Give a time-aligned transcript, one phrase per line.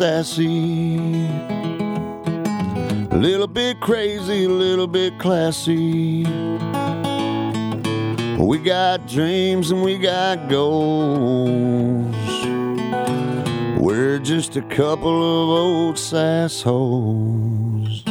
[0.00, 0.96] sassy.
[3.10, 6.24] A little bit crazy, a little bit classy.
[8.38, 12.16] We got dreams and we got goals.
[13.78, 18.02] We're just a couple of old sassholes.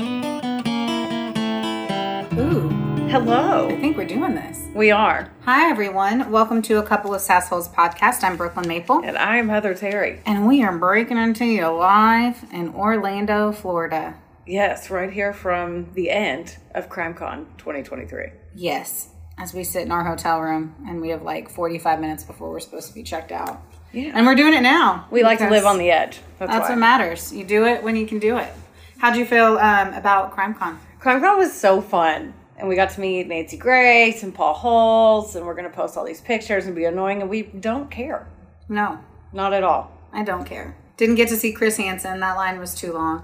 [2.38, 2.70] Ooh,
[3.10, 3.68] Hello.
[3.68, 4.49] I think we're doing this.
[4.74, 5.32] We are.
[5.46, 6.32] Hi, everyone.
[6.32, 8.24] Welcome to a couple of Sassholes podcast.
[8.24, 10.22] I'm Brooklyn Maple, And I'm Heather Terry.
[10.26, 14.16] and we are breaking into you live in Orlando, Florida.
[14.46, 18.28] Yes, right here from the end of CrimeCon 2023.
[18.56, 22.50] Yes, as we sit in our hotel room and we have like 45 minutes before
[22.50, 23.62] we're supposed to be checked out.
[23.92, 24.12] Yeah.
[24.14, 25.08] And we're doing it now.
[25.12, 26.20] We like to live on the edge.
[26.38, 27.34] That's, That's what matters.
[27.34, 28.52] You do it when you can do it.
[29.00, 30.78] How'd you feel um, about CrimeCon?
[31.02, 32.34] CrimeCon was so fun.
[32.60, 35.96] And we got to meet Nancy Grace and Paul Holes, and we're going to post
[35.98, 38.28] all these pictures and be annoying, and we don't care.
[38.68, 39.00] No,
[39.34, 39.92] Not at all.
[40.12, 40.76] I don't care.
[40.98, 42.20] Didn't get to see Chris Hansen.
[42.20, 43.24] That line was too long.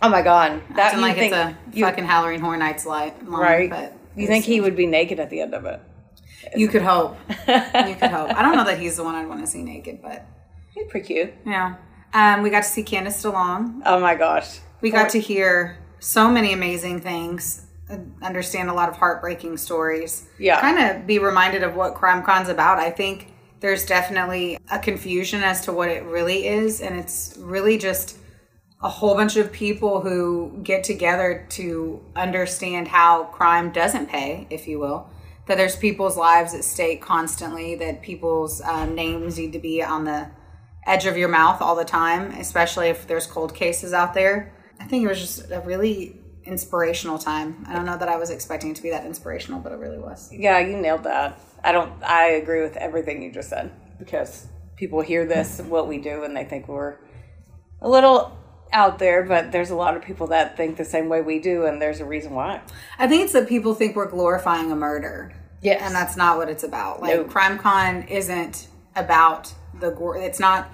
[0.00, 0.62] Oh my God.
[0.76, 3.14] That like it's a you, fucking Halloween Horror Nights light.
[3.22, 3.68] Right.
[3.68, 5.80] But you think he would be naked at the end of it?
[6.54, 7.16] You could hope.
[7.28, 8.30] you could hope.
[8.34, 10.24] I don't know that he's the one I'd want to see naked, but
[10.74, 11.34] He's pretty cute.
[11.44, 11.74] yeah.
[12.14, 13.82] Um, we got to see Candice DeLong.
[13.84, 14.60] Oh my gosh.
[14.80, 17.66] We got to hear so many amazing things,
[18.22, 20.28] understand a lot of heartbreaking stories.
[20.38, 20.60] Yeah.
[20.60, 22.78] Kind of be reminded of what Crime Con's about.
[22.78, 27.78] I think there's definitely a confusion as to what it really is, and it's really
[27.78, 28.18] just
[28.82, 34.68] a whole bunch of people who get together to understand how crime doesn't pay, if
[34.68, 35.10] you will.
[35.46, 40.04] That there's people's lives at stake constantly, that people's um, names need to be on
[40.04, 40.30] the
[40.86, 44.54] edge of your mouth all the time, especially if there's cold cases out there.
[44.78, 47.64] I think it was just a really inspirational time.
[47.68, 49.98] I don't know that I was expecting it to be that inspirational, but it really
[49.98, 50.32] was.
[50.32, 51.38] Yeah, you nailed that.
[51.62, 51.92] I don't.
[52.02, 54.46] I agree with everything you just said because
[54.76, 56.96] people hear this what we do and they think we're
[57.80, 58.36] a little
[58.72, 61.66] out there, but there's a lot of people that think the same way we do,
[61.66, 62.60] and there's a reason why.
[62.98, 65.32] I think it's that people think we're glorifying a murder.
[65.62, 65.82] Yes.
[65.82, 67.00] And that's not what it's about.
[67.00, 67.24] Like No.
[67.24, 70.16] Crime Con isn't about the gore.
[70.16, 70.70] It's not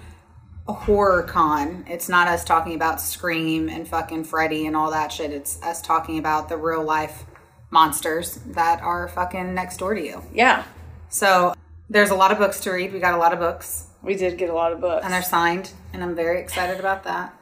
[0.72, 1.84] horror con.
[1.88, 5.30] It's not us talking about Scream and fucking Freddy and all that shit.
[5.30, 7.24] It's us talking about the real life
[7.70, 10.22] monsters that are fucking next door to you.
[10.32, 10.64] Yeah,
[11.08, 11.54] So
[11.90, 12.92] there's a lot of books to read.
[12.92, 15.04] We got a lot of books we did get a lot of books.
[15.04, 17.34] and they're signed, and I'm very excited about that.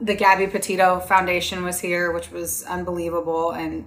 [0.00, 3.86] The Gabby Petito Foundation was here, which was unbelievable, and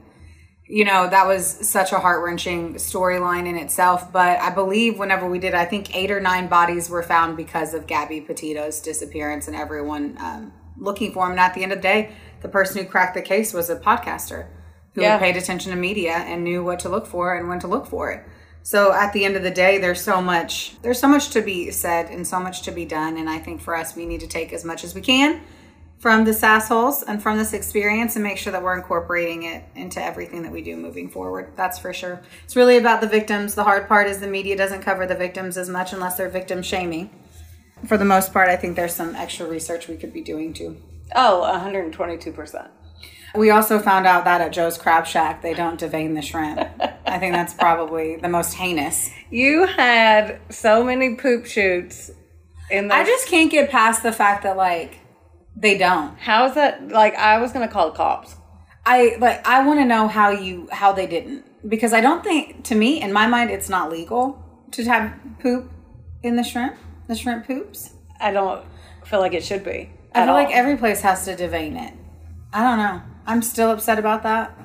[0.71, 4.11] you know that was such a heart wrenching storyline in itself.
[4.11, 7.73] But I believe whenever we did, I think eight or nine bodies were found because
[7.73, 11.31] of Gabby Petito's disappearance, and everyone um, looking for him.
[11.31, 13.75] And at the end of the day, the person who cracked the case was a
[13.75, 14.47] podcaster
[14.95, 15.19] who Yeah.
[15.19, 18.11] paid attention to media and knew what to look for and when to look for
[18.11, 18.23] it.
[18.63, 21.71] So at the end of the day, there's so much there's so much to be
[21.71, 23.17] said and so much to be done.
[23.17, 25.41] And I think for us, we need to take as much as we can
[26.01, 30.03] from the sassholes and from this experience and make sure that we're incorporating it into
[30.03, 31.53] everything that we do moving forward.
[31.55, 32.19] That's for sure.
[32.43, 33.53] It's really about the victims.
[33.53, 36.63] The hard part is the media doesn't cover the victims as much unless they're victim
[36.63, 37.11] shaming.
[37.85, 40.77] For the most part, I think there's some extra research we could be doing too.
[41.15, 42.67] oh, 122 percent.
[43.35, 46.67] We also found out that at Joe's Crab Shack, they don't devein the shrimp.
[47.05, 49.11] I think that's probably the most heinous.
[49.29, 52.09] You had so many poop shoots
[52.71, 52.95] in the.
[52.95, 55.00] I just can't get past the fact that like
[55.55, 56.17] they don't.
[56.17, 56.89] How is that?
[56.89, 58.35] Like, I was gonna call the cops.
[58.85, 62.63] I like I want to know how you how they didn't because I don't think
[62.65, 65.69] to me in my mind it's not legal to have poop
[66.23, 66.77] in the shrimp.
[67.07, 67.91] The shrimp poops.
[68.19, 68.65] I don't
[69.05, 69.91] feel like it should be.
[70.15, 71.93] I feel like every place has to devein it.
[72.51, 73.01] I don't know.
[73.25, 74.57] I'm still upset about that.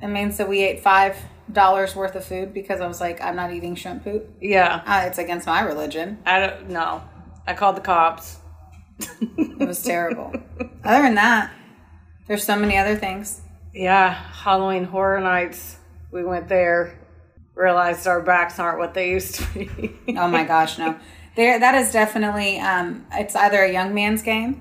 [0.00, 1.16] It means that we ate five
[1.52, 4.28] dollars worth of food because I was like, I'm not eating shrimp poop.
[4.40, 6.18] Yeah, Uh, it's against my religion.
[6.24, 7.02] I don't know.
[7.46, 8.37] I called the cops.
[9.20, 10.32] It was terrible.
[10.84, 11.52] Other than that,
[12.26, 13.40] there's so many other things.
[13.74, 15.76] Yeah, Halloween Horror Nights.
[16.10, 16.98] We went there,
[17.54, 19.94] realized our backs aren't what they used to be.
[20.16, 20.96] Oh my gosh, no.
[21.36, 22.58] There, that is definitely.
[22.58, 24.60] Um, it's either a young man's game,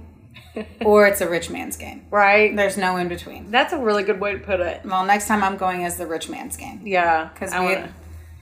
[0.81, 2.06] or it's a rich man's game.
[2.12, 2.56] right?
[2.56, 3.50] There's no in between.
[3.50, 4.81] That's a really good way to put it.
[4.86, 6.81] Well, next time I'm going as the rich man's game.
[6.86, 7.94] Yeah, Because I we wanna-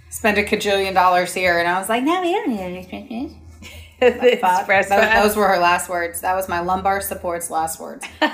[0.10, 3.32] spent a cajillion dollars here, and I was like, no, we don't need any rich.
[4.00, 4.40] The.
[4.68, 6.22] Those, those were her last words.
[6.22, 8.06] That was my lumbar support's last words.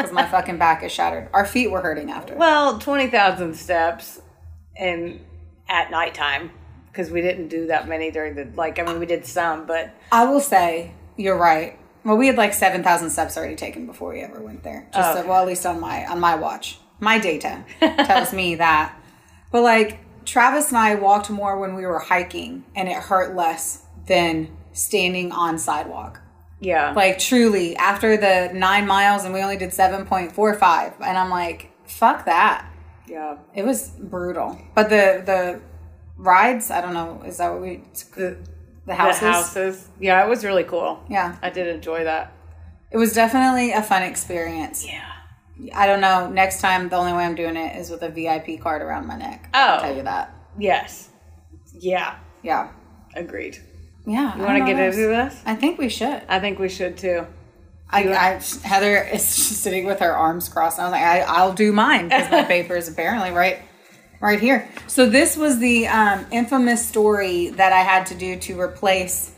[0.00, 1.28] Because my fucking back is shattered.
[1.34, 2.34] Our feet were hurting after.
[2.34, 4.22] well, twenty thousand steps,
[4.78, 5.20] and
[5.68, 6.50] at nighttime
[6.90, 8.78] because we didn't do that many during the like.
[8.78, 11.78] I mean, we did some, but I will say you're right.
[12.02, 14.88] Well, we had like seven thousand steps already taken before we ever went there.
[14.94, 15.20] Just Oh.
[15.22, 18.98] so- well, at least on my on my watch, my data tells me that.
[19.52, 23.84] But like Travis and I walked more when we were hiking, and it hurt less
[24.06, 26.20] than standing on sidewalk.
[26.60, 26.92] Yeah.
[26.92, 31.16] Like truly, after the nine miles and we only did seven point four five, and
[31.16, 32.66] I'm like, fuck that.
[33.06, 33.38] yeah.
[33.54, 34.58] It was brutal.
[34.74, 35.60] But the the
[36.16, 37.82] rides, I don't know, is that what we
[38.14, 38.36] The,
[38.86, 39.20] the houses?
[39.20, 39.88] the houses.
[39.98, 41.02] Yeah, it was really cool.
[41.08, 41.36] Yeah.
[41.42, 42.32] I did enjoy that.
[42.90, 44.84] It was definitely a fun experience.
[44.86, 45.06] Yeah.
[45.74, 46.28] I don't know.
[46.28, 49.16] Next time, the only way I'm doing it is with a VIP card around my
[49.16, 49.48] neck.
[49.54, 49.58] Oh.
[49.58, 50.34] I'll tell you that.
[50.58, 51.08] Yes.
[51.72, 52.16] Yeah.
[52.42, 52.70] Yeah.
[53.14, 53.58] Agreed.
[54.06, 54.36] Yeah.
[54.36, 55.40] You want to get into this?
[55.44, 56.22] I think we should.
[56.28, 57.26] I think we should too.
[57.90, 59.24] I, I Heather is
[59.60, 60.78] sitting with her arms crossed.
[60.78, 63.58] I was like, I, I'll do mine because my paper is apparently right,
[64.20, 64.68] right here.
[64.86, 69.34] So this was the um, infamous story that I had to do to replace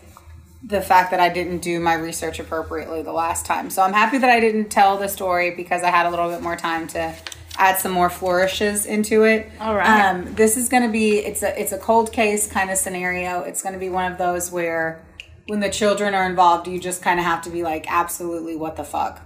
[0.65, 3.69] the fact that I didn't do my research appropriately the last time.
[3.69, 6.41] So I'm happy that I didn't tell the story because I had a little bit
[6.41, 7.15] more time to
[7.59, 9.51] add some more flourishes into it.
[9.61, 10.11] All right.
[10.11, 13.41] Um, this is going to be it's a it's a cold case kind of scenario.
[13.43, 15.05] It's going to be one of those where
[15.47, 18.77] when the children are involved, you just kind of have to be like, absolutely, what
[18.77, 19.21] the fuck?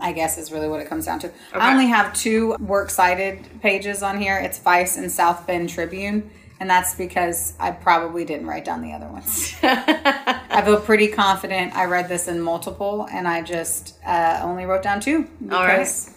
[0.00, 1.32] I guess is really what it comes down to.
[1.52, 4.38] I only have two works cited pages on here.
[4.38, 6.30] It's Vice and South Bend Tribune,
[6.60, 9.56] and that's because I probably didn't write down the other ones.
[9.62, 11.74] I feel pretty confident.
[11.74, 15.78] I read this in multiple, and I just uh, only wrote down two All right.
[15.78, 16.14] because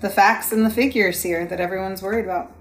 [0.00, 2.52] the facts and the figures here that everyone's worried about.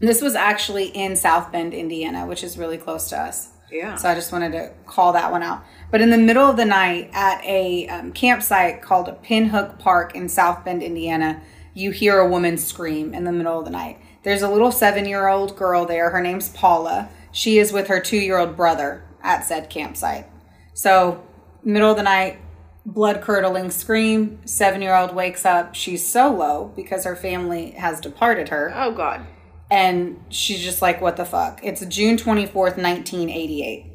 [0.00, 3.50] This was actually in South Bend, Indiana, which is really close to us.
[3.70, 3.96] Yeah.
[3.96, 5.62] So I just wanted to call that one out.
[5.90, 10.28] But in the middle of the night at a um, campsite called Pinhook Park in
[10.28, 11.42] South Bend, Indiana,
[11.74, 13.98] you hear a woman scream in the middle of the night.
[14.22, 16.10] There's a little seven year old girl there.
[16.10, 17.08] Her name's Paula.
[17.32, 20.26] She is with her two year old brother at said campsite.
[20.74, 21.26] So,
[21.62, 22.38] middle of the night,
[22.86, 24.40] blood curdling scream.
[24.46, 25.74] Seven year old wakes up.
[25.74, 29.26] She's so low because her family has departed her oh God.
[29.70, 33.86] and she's just like, "What the fuck?" It's June twenty fourth, nineteen eighty eight.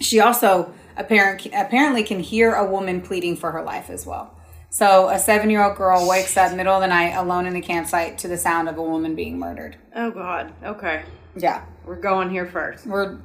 [0.00, 4.34] She also apparent apparently can hear a woman pleading for her life as well.
[4.70, 7.60] So a seven year old girl wakes up middle of the night alone in a
[7.60, 9.76] campsite to the sound of a woman being murdered.
[9.96, 10.52] Oh God.
[10.62, 11.02] Okay.
[11.36, 12.84] Yeah, We're going here first.
[12.86, 13.18] we're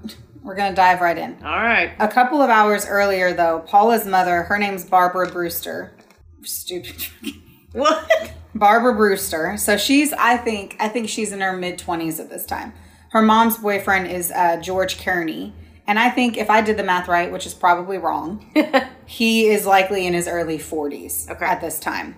[0.44, 1.38] we're gonna dive right in.
[1.44, 1.92] All right.
[2.00, 5.96] A couple of hours earlier, though, Paula's mother, her name's Barbara Brewster.
[6.44, 7.08] Stupid.
[7.74, 8.32] What?
[8.54, 9.58] Barbara Brewster.
[9.58, 12.72] So she's, I think, I think she's in her mid twenties at this time.
[13.10, 15.54] Her mom's boyfriend is uh, George Kearney,
[15.88, 18.46] and I think if I did the math right, which is probably wrong,
[19.08, 21.44] he is likely in his early forties Okay.
[21.46, 22.16] at this time.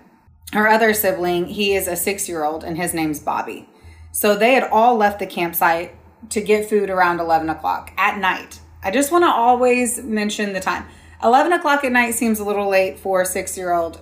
[0.52, 3.68] Her other sibling, he is a six-year-old, and his name's Bobby.
[4.12, 5.94] So they had all left the campsite
[6.30, 8.60] to get food around eleven o'clock at night.
[8.82, 10.86] I just want to always mention the time.
[11.22, 14.00] Eleven o'clock at night seems a little late for a six-year-old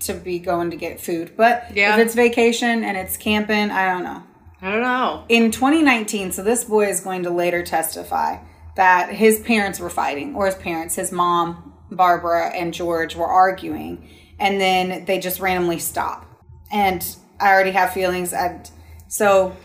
[0.00, 1.32] to be going to get food.
[1.36, 1.94] But Yeah.
[1.94, 4.22] if it's vacation and it's camping, I don't know.
[4.60, 5.24] I don't know.
[5.28, 8.38] In 2019, so this boy is going to later testify
[8.76, 14.08] that his parents were fighting, or his parents, his mom, Barbara, and George were arguing,
[14.38, 16.26] and then they just randomly stop.
[16.70, 17.04] And
[17.40, 18.32] I already have feelings.
[18.32, 18.70] And
[19.08, 19.56] so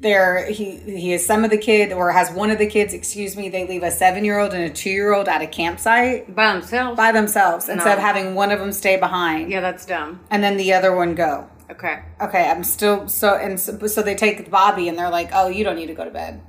[0.00, 3.36] there, he he has some of the kid, or has one of the kids, excuse
[3.36, 3.48] me.
[3.50, 6.52] They leave a seven year old and a two year old at a campsite By
[6.54, 6.96] themselves.
[6.96, 10.20] by themselves instead of having one of them stay behind yeah, that's dumb.
[10.30, 11.48] and then the other one go.
[11.70, 12.00] Okay.
[12.20, 15.62] Okay, I'm still so and so, so they take Bobby and they're like, "Oh, you
[15.64, 16.40] don't need to go to bed."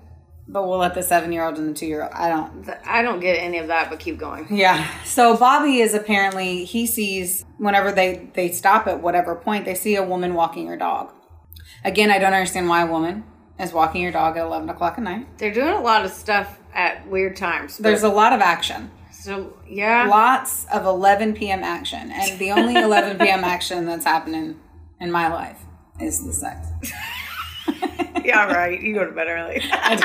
[0.48, 2.12] But we'll let the 7-year-old and the 2-year-old.
[2.14, 2.70] I don't.
[2.86, 4.48] I don't get any of that, but keep going.
[4.50, 4.86] Yeah.
[5.06, 9.96] So Bobby is apparently he sees whenever they they stop at whatever point, they see
[9.96, 11.14] a woman walking her dog.
[11.86, 13.24] Again, I don't understand why a woman
[13.62, 15.28] is walking your dog at 11 o'clock at night.
[15.38, 17.78] They're doing a lot of stuff at weird times.
[17.78, 18.92] There's a lot of action.
[19.12, 20.08] so yeah.
[20.08, 21.64] Lots of 11 p.m.
[21.64, 22.12] action.
[22.12, 23.44] And the only 11 p.m.
[23.44, 24.60] action that's happening
[25.00, 25.60] in my life
[26.00, 26.68] is the sex.
[28.26, 28.82] yeah, right.
[28.82, 29.62] You go to bed early.
[29.72, 30.00] I'm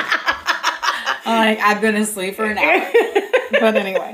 [1.25, 2.89] like, I've been asleep for an hour.
[3.51, 4.13] but anyway,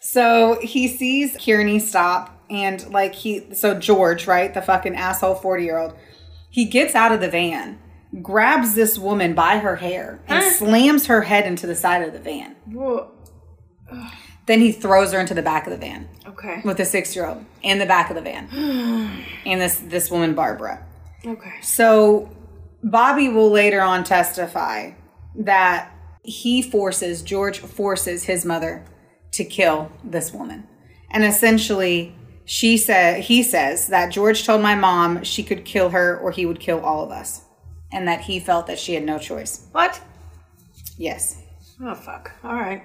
[0.00, 5.64] so he sees Kearney stop and like he, so George, right, the fucking asshole 40
[5.64, 5.94] year old,
[6.50, 7.78] he gets out of the van,
[8.22, 10.50] grabs this woman by her hair, and Huh?
[10.50, 12.54] slams her head into the side of the van.
[14.46, 16.60] Then he throws her into the back of the van Okay.
[16.64, 18.48] with the six year old in the back of the van.
[19.46, 20.84] and this this woman, Barbara.
[21.26, 21.52] Okay.
[21.62, 22.30] So
[22.82, 24.90] Bobby will later on testify
[25.36, 25.90] that
[26.22, 28.84] he forces George forces his mother
[29.32, 30.66] to kill this woman.
[31.10, 36.18] And essentially she said he says that George told my mom she could kill her
[36.18, 37.43] or he would kill all of us
[37.94, 39.66] and that he felt that she had no choice.
[39.72, 40.00] What?
[40.98, 41.40] Yes.
[41.82, 42.32] Oh fuck.
[42.44, 42.82] All right.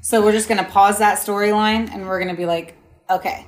[0.00, 2.76] So we're just going to pause that storyline and we're going to be like
[3.10, 3.46] okay,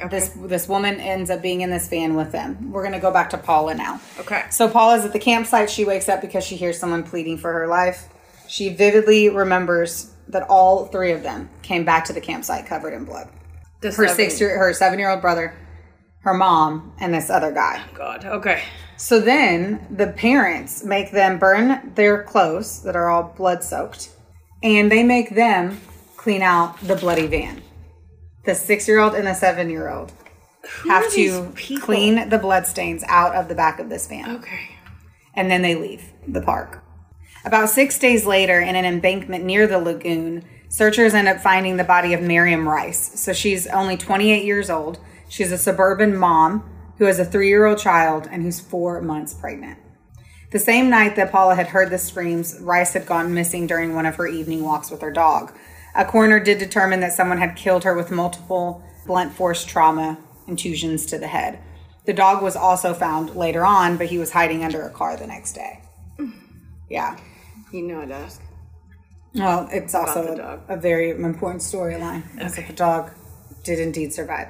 [0.00, 0.08] Okay.
[0.08, 2.70] this this woman ends up being in this van with them.
[2.70, 4.00] We're to go back to Paula now.
[4.20, 4.44] Okay.
[4.50, 5.68] So Paula's at the campsite.
[5.68, 8.08] She wakes up because she hears someone pleading for her life.
[8.46, 13.04] She vividly remembers that all three of them came back to the campsite covered in
[13.04, 13.28] blood.
[13.80, 15.54] The her seven- six year her seven year old brother,
[16.20, 17.82] her mom, and this other guy.
[17.94, 18.24] God.
[18.24, 18.62] Okay.
[18.98, 24.10] So then the parents make them burn their clothes that are all blood soaked,
[24.62, 25.80] and they make them
[26.16, 27.62] clean out the bloody van.
[28.44, 30.12] The six year old and the seven year old
[30.84, 34.68] have to clean the blood stains out of the back of this van Okay.
[35.34, 36.82] and then they leave the park.
[37.44, 41.84] About six days later, in an embankment near the lagoon, searchers end up finding the
[41.84, 43.18] body of Miriam Rice.
[43.20, 44.98] So she's only 28 years old.
[45.28, 49.34] She's a suburban mom who has a three year old child and who's four months
[49.34, 49.78] pregnant.
[50.50, 54.06] The same night that Paula had heard the screams, Rice had gone missing during one
[54.06, 55.52] of her evening walks with her dog.
[55.94, 61.04] A coroner did determine that someone had killed her with multiple blunt force trauma contusions
[61.06, 61.58] to the head.
[62.06, 65.26] The dog was also found later on, but he was hiding under a car the
[65.26, 65.82] next day.
[66.90, 67.18] Yeah.
[67.70, 68.40] You know I'd ask.
[69.34, 72.22] Well, it's also a, a very important storyline.
[72.38, 73.10] that the dog
[73.62, 74.48] did indeed survive.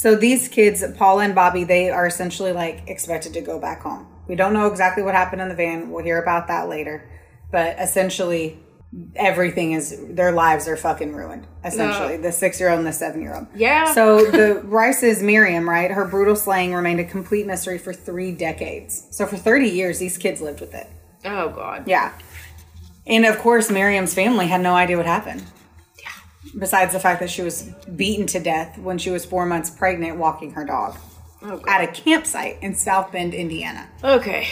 [0.00, 4.06] So these kids, Paula and Bobby, they are essentially like expected to go back home.
[4.28, 5.90] We don't know exactly what happened in the van.
[5.90, 7.06] We'll hear about that later.
[7.52, 8.58] But essentially,
[9.14, 11.46] everything is their lives are fucking ruined.
[11.62, 13.48] Essentially, the six year old and the seven year old.
[13.54, 13.92] Yeah.
[13.92, 15.90] So the Rice's Miriam, right?
[15.90, 19.06] Her brutal slaying remained a complete mystery for three decades.
[19.10, 20.88] So for thirty years, these kids lived with it.
[21.26, 21.86] Oh God.
[21.86, 22.14] Yeah.
[23.06, 25.44] And of course, Miriam's family had no idea what happened.
[26.58, 27.62] Besides the fact that she was
[27.94, 30.96] beaten to death when she was four months pregnant walking her dog
[31.42, 31.68] Oh God.
[31.68, 33.88] at a campsite in South Bend, Indiana.
[34.02, 34.46] Okay.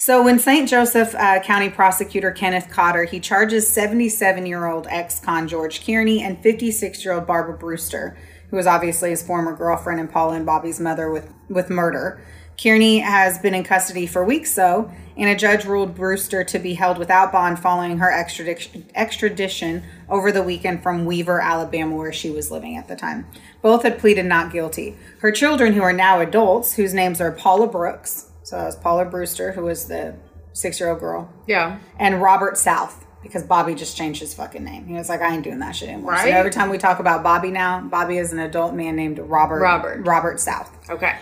[0.00, 0.68] So when St.
[0.68, 7.58] Joseph uh, County prosecutor Kenneth Cotter, he charges 77-year-old ex-con George Kearney and 56-year-old Barbara
[7.58, 8.16] Brewster,
[8.50, 12.20] who was obviously his former girlfriend and Paula and Bobby's mother, with with murder.
[12.62, 16.74] Kearney has been in custody for weeks, though, and a judge ruled Brewster to be
[16.74, 22.30] held without bond following her extradition, extradition over the weekend from Weaver, Alabama, where she
[22.30, 23.26] was living at the time.
[23.60, 24.96] Both had pleaded not guilty.
[25.20, 29.04] Her children, who are now adults, whose names are Paula Brooks, so that was Paula
[29.04, 30.14] Brewster, who was the
[30.52, 31.78] six year old girl, Yeah.
[31.98, 34.86] and Robert South, because Bobby just changed his fucking name.
[34.86, 36.16] He was like, I ain't doing that shit anymore.
[36.18, 39.60] So every time we talk about Bobby now, Bobby is an adult man named Robert
[39.60, 40.06] Robert.
[40.06, 40.70] Robert South.
[40.88, 41.16] Okay.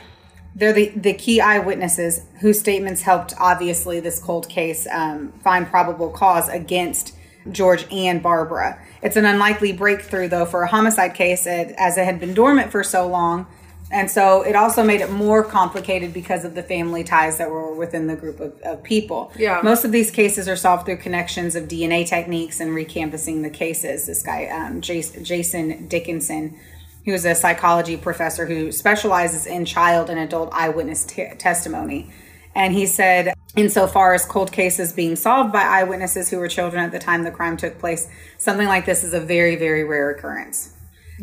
[0.57, 6.09] They're the, the key eyewitnesses whose statements helped, obviously, this cold case um, find probable
[6.09, 7.15] cause against
[7.53, 8.81] George and Barbara.
[9.03, 12.73] It's an unlikely breakthrough, though, for a homicide case it, as it had been dormant
[12.73, 13.47] for so long.
[13.93, 17.73] And so it also made it more complicated because of the family ties that were
[17.75, 19.33] within the group of, of people.
[19.39, 19.61] Yeah.
[19.63, 24.07] Most of these cases are solved through connections of DNA techniques and recanvassing the cases.
[24.07, 26.59] This guy, um, Jason, Jason Dickinson,
[27.07, 32.11] he was a psychology professor who specializes in child and adult eyewitness t- testimony.
[32.53, 36.91] And he said, insofar as cold cases being solved by eyewitnesses who were children at
[36.91, 38.09] the time the crime took place,
[38.39, 40.75] something like this is a very, very rare occurrence.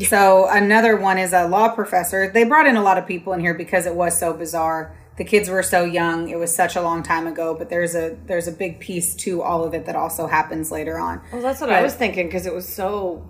[0.07, 2.31] So another one is a law professor.
[2.31, 4.95] They brought in a lot of people in here because it was so bizarre.
[5.17, 6.29] The kids were so young.
[6.29, 9.43] It was such a long time ago, but there's a there's a big piece to
[9.43, 11.21] all of it that also happens later on.
[11.31, 13.29] Well, that's what I was thinking because it was so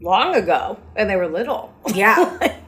[0.00, 1.72] long ago and they were little.
[1.94, 2.54] Yeah.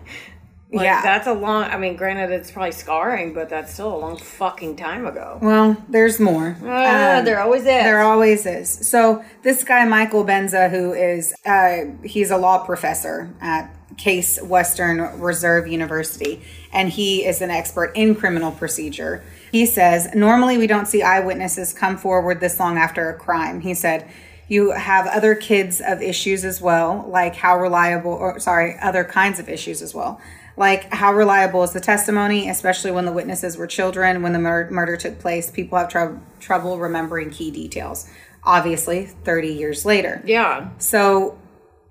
[0.72, 1.02] Like, yeah.
[1.02, 1.64] That's a long.
[1.64, 5.40] I mean, granted, it's probably scarring, but that's still a long fucking time ago.
[5.42, 6.56] Well, there's more.
[6.64, 7.66] Ah, Um, there always is.
[7.66, 8.68] There always is.
[8.88, 13.68] So this guy, Michael Benza, who is uh, he's a law professor at
[13.98, 16.40] Case Western Reserve University,
[16.72, 19.24] and he is an expert in criminal procedure.
[19.50, 23.58] He says normally we don't see eyewitnesses come forward this long after a crime.
[23.62, 24.08] He said.
[24.50, 29.38] You have other kids of issues as well, like how reliable, or sorry, other kinds
[29.38, 30.20] of issues as well,
[30.56, 34.68] like how reliable is the testimony, especially when the witnesses were children, when the mur-
[34.70, 35.50] murder took place.
[35.52, 38.10] People have trou- trouble remembering key details.
[38.42, 40.20] Obviously, 30 years later.
[40.24, 40.70] yeah.
[40.78, 41.38] So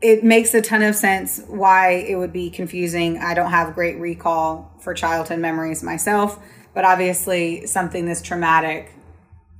[0.01, 3.20] it makes a ton of sense why it would be confusing.
[3.20, 6.38] I don't have great recall for childhood memories myself,
[6.74, 8.92] but obviously, something this traumatic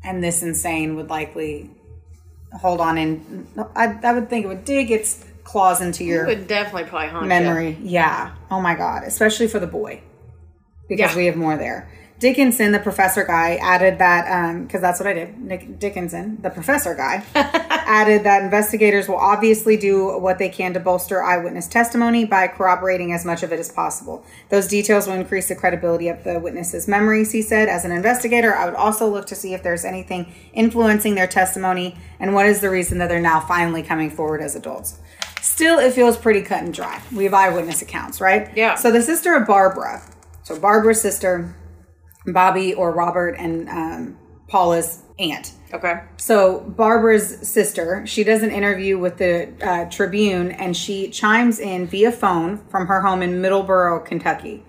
[0.04, 1.72] and this insane would likely
[2.54, 6.26] hold on and I, I would think it would dig its claws into It your
[6.26, 7.30] would definitely probably haunt you.
[7.30, 7.78] memory.
[7.82, 8.32] Yeah.
[8.52, 9.04] Oh my God.
[9.04, 10.02] Especially for the boy.
[10.88, 11.18] Because Yeah.
[11.18, 11.90] we have more there.
[12.20, 15.40] Dickinson, the professor guy, added that, um, because that's what I did.
[15.40, 20.82] Nick Dickinson, the professor guy, added that investigators will obviously do what they can to
[20.82, 24.26] bolster eyewitness testimony by corroborating as much of it as possible.
[24.50, 27.70] Those details will increase the credibility of the witnesses' memories, he said.
[27.70, 31.98] As an investigator, I would also look to see if there's anything influencing their testimony
[32.20, 35.00] and what is the reason that they're now finally coming forward as adults.
[35.42, 37.02] Still, it feels pretty cut and dry.
[37.14, 38.50] We have eyewitness accounts, right?
[38.58, 38.76] Yeah.
[38.76, 40.02] So the sister of Barbara,
[40.44, 41.56] so Barbara's sister,
[42.34, 44.18] Bobby or Robert and um,
[44.48, 45.54] Paula's aunt.
[45.74, 46.02] Okay.
[46.18, 51.88] So Barbara's sister, she does an interview with the uh, Tribune, and she chimes in
[51.88, 54.66] via phone from her home in Middleborough, Kentucky.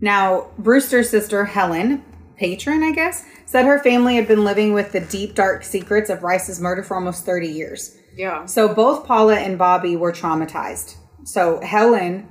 [0.00, 2.02] Now, Brewster's sister Helen,
[2.36, 6.22] patron, I guess, said her family had been living with the deep, dark secrets of
[6.22, 7.96] Rice's murder for almost 30 years.
[8.16, 8.46] Yeah.
[8.46, 10.96] So both Paula and Bobby were traumatized.
[11.24, 12.28] So Helen,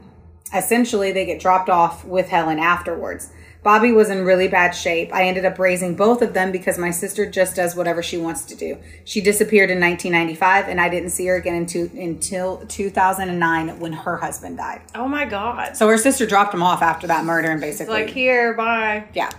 [0.54, 3.32] essentially, they get dropped off with Helen afterwards.
[3.62, 5.14] Bobby was in really bad shape.
[5.14, 8.46] I ended up raising both of them because my sister just does whatever she wants
[8.46, 8.78] to do.
[9.04, 14.18] She disappeared in 1995, and I didn't see her again into, until 2009 when her
[14.18, 14.82] husband died.
[14.96, 15.76] Oh my god.
[15.76, 19.04] So her sister dropped him off after that murder, and It's basically, like here, bye.
[19.14, 19.30] yeah,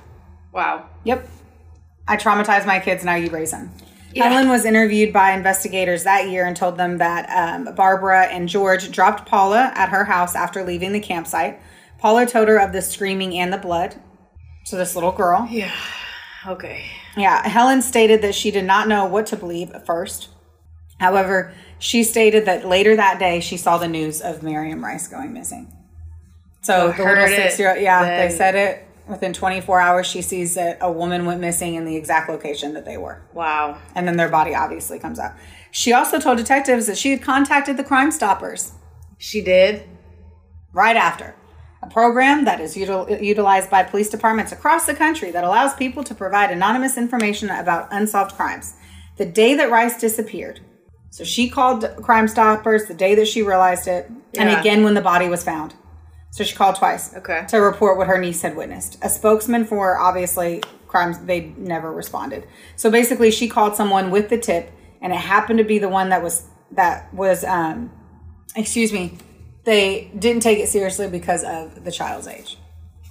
[0.53, 0.87] Wow.
[1.05, 1.27] Yep.
[2.07, 3.05] I traumatized my kids.
[3.05, 3.71] Now you raise them.
[4.13, 4.29] Yeah.
[4.29, 8.91] Helen was interviewed by investigators that year and told them that um, Barbara and George
[8.91, 11.61] dropped Paula at her house after leaving the campsite.
[11.99, 13.95] Paula told her of the screaming and the blood.
[14.65, 15.47] So this little girl.
[15.51, 15.75] Yeah.
[16.47, 16.85] Okay.
[17.17, 17.47] Yeah.
[17.47, 20.29] Helen stated that she did not know what to believe at first.
[20.99, 25.33] However, she stated that later that day she saw the news of Miriam Rice going
[25.33, 25.73] missing.
[26.63, 30.07] So the little six year old, yeah, they said it within 24 hours.
[30.07, 33.23] She sees that a woman went missing in the exact location that they were.
[33.33, 33.79] Wow.
[33.95, 35.33] And then their body obviously comes out.
[35.71, 38.73] She also told detectives that she had contacted the Crime Stoppers
[39.19, 39.85] She did.
[40.73, 41.35] right after.
[41.83, 46.05] A program that is util- utilized by police departments across the country that allows people
[46.05, 48.75] to provide anonymous information about unsolved crimes.
[49.17, 50.61] The day that Rice disappeared,
[51.11, 55.01] so she called Crime Stoppers the day that she realized it, and again when the
[55.01, 55.75] body was found.
[56.33, 57.45] So she called twice Okay.
[57.49, 58.97] to report what her niece had witnessed.
[59.03, 62.47] A spokesman for obviously crimes, they never responded.
[62.77, 64.71] So basically, she called someone with the tip,
[65.03, 67.91] and it happened to be the one that was that was um,
[68.55, 69.19] excuse me.
[69.65, 72.57] They didn't take it seriously because of the child's age,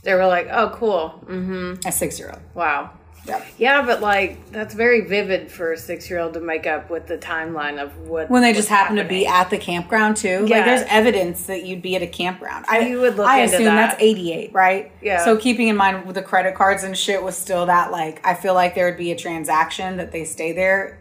[0.03, 1.24] They were like, oh, cool.
[1.27, 2.41] Mm, a six year old.
[2.53, 2.91] wow.
[3.25, 3.46] Yep.
[3.60, 7.77] Yeah, but like that's very vivid for a six-year-old to make up with the timeline
[7.77, 10.46] of what When they just happen to be at the campground too.
[10.48, 10.56] Yeah.
[10.56, 12.66] Like there's evidence that you'd be at a campground.
[12.70, 13.92] I You would look I assume that.
[13.92, 14.92] that's 88, right?
[15.01, 15.24] Yeah.
[15.25, 18.33] So keeping in mind with the credit cards and shit was still that like I
[18.35, 21.00] feel like there would be a transaction that they stay there.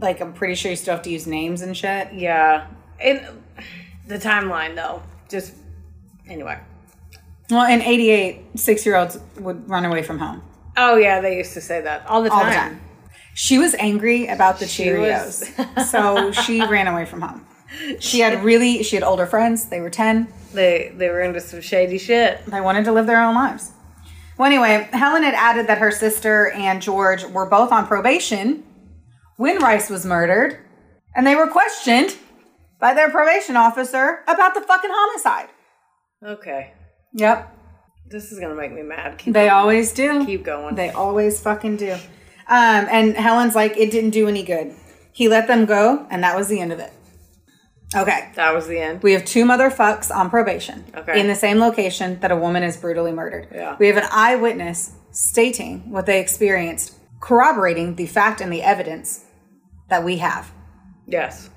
[0.00, 2.14] Like I'm pretty sure you still have to use names and shit.
[2.14, 2.66] Yeah,
[2.98, 3.20] and
[4.06, 5.54] the timeline though, just
[6.28, 6.58] anyway.
[7.50, 10.42] Well, in 88, six year olds would run away from home
[10.76, 12.38] Oh yeah, they used to say that all the time.
[12.38, 12.80] all the time.
[13.34, 17.46] She was angry about the She Cheerios, was- so she ran away from home.
[18.00, 19.66] She had really, she had older friends.
[19.66, 20.28] They were 10.
[20.52, 22.44] They they were into some shady shit.
[22.46, 23.72] They wanted to live their own lives.
[24.38, 28.64] Well, anyway, Helen had added that her sister and George were both on probation
[29.36, 30.58] when Rice was murdered,
[31.16, 32.16] and they were questioned
[32.84, 35.48] by their probation officer about the fucking homicide.
[36.22, 36.72] Okay,
[37.14, 37.50] Yep,
[38.10, 39.16] this is gonna make me mad.
[39.16, 39.50] Keep they going.
[39.54, 40.26] always do.
[40.26, 40.74] keep going.
[40.74, 41.92] They always fucking do.
[42.46, 44.74] Um, and Helen's like, it didn't do any good.
[45.14, 46.92] He let them go, and that was the end of it.
[47.96, 48.30] Okay.
[48.34, 49.02] that was the end.
[49.02, 51.18] We have two motherfucks on probation Okay.
[51.18, 53.48] in the same location that a woman is brutally murdered.
[53.50, 53.76] Yeah.
[53.78, 59.24] We have an eyewitness stating what they experienced, corroborating the fact and the evidence
[59.88, 60.52] that we have.
[61.06, 61.48] Yes.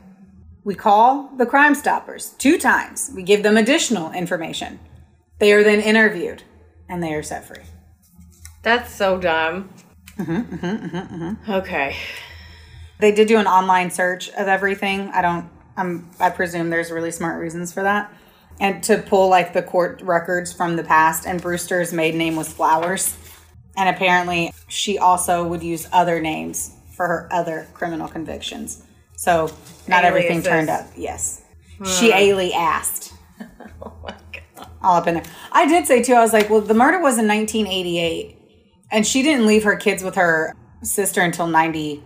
[0.68, 3.10] We call the Crime Stoppers two times.
[3.16, 4.82] We give them additional information.
[5.40, 6.44] They are then interviewed
[6.90, 7.64] and they are set free.
[8.64, 9.70] That's so dumb.
[10.18, 11.96] Mm-hmm, mm-hmm, mm-hmm, mm-hmm, Okay.
[13.00, 15.10] They did do an online search of everything.
[15.14, 15.50] I don't.
[15.78, 16.10] I'm.
[16.20, 18.14] I presume there's really smart reasons for that,
[18.60, 21.26] and to pull like the court records from the past.
[21.26, 23.16] And Brewster's maiden name was Flowers,
[23.78, 28.84] and apparently she also would use other names for her other criminal convictions.
[29.16, 29.48] So
[29.88, 30.86] not everything turned up.
[30.96, 31.44] Yes,
[31.86, 32.18] she hmm.
[32.18, 33.14] ali asked
[33.82, 34.70] Oh my god.
[34.82, 35.24] all up in there.
[35.52, 36.14] I did say too.
[36.14, 38.38] I was like, well, the murder was in 1988,
[38.92, 42.04] and she didn't leave her kids with her sister until 90,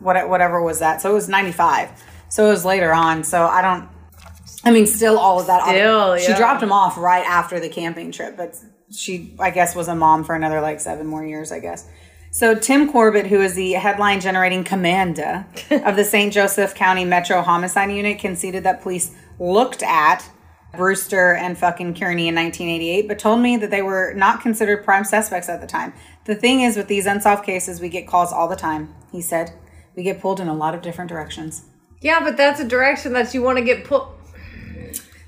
[0.00, 1.00] what whatever was that.
[1.00, 1.90] So it was 95.
[2.28, 3.24] So it was later on.
[3.24, 3.88] So I don't.
[4.64, 5.66] I mean, still all of that.
[5.66, 6.36] Still, she yeah.
[6.36, 8.56] dropped them off right after the camping trip, but
[8.90, 11.52] she, I guess, was a mom for another like seven more years.
[11.52, 11.88] I guess.
[12.32, 16.32] So Tim Corbett, who is the headline generating commander of the St.
[16.32, 20.28] Joseph County Metro Homicide Unit, conceded that police looked at
[20.76, 25.02] Brewster and fucking Kearney in 1988, but told me that they were not considered prime
[25.04, 25.92] suspects at the time.
[26.26, 28.94] The thing is, with these unsolved cases, we get calls all the time.
[29.10, 29.52] He said,
[29.96, 31.64] we get pulled in a lot of different directions.
[32.00, 34.04] Yeah, but that's a direction that you want to get put.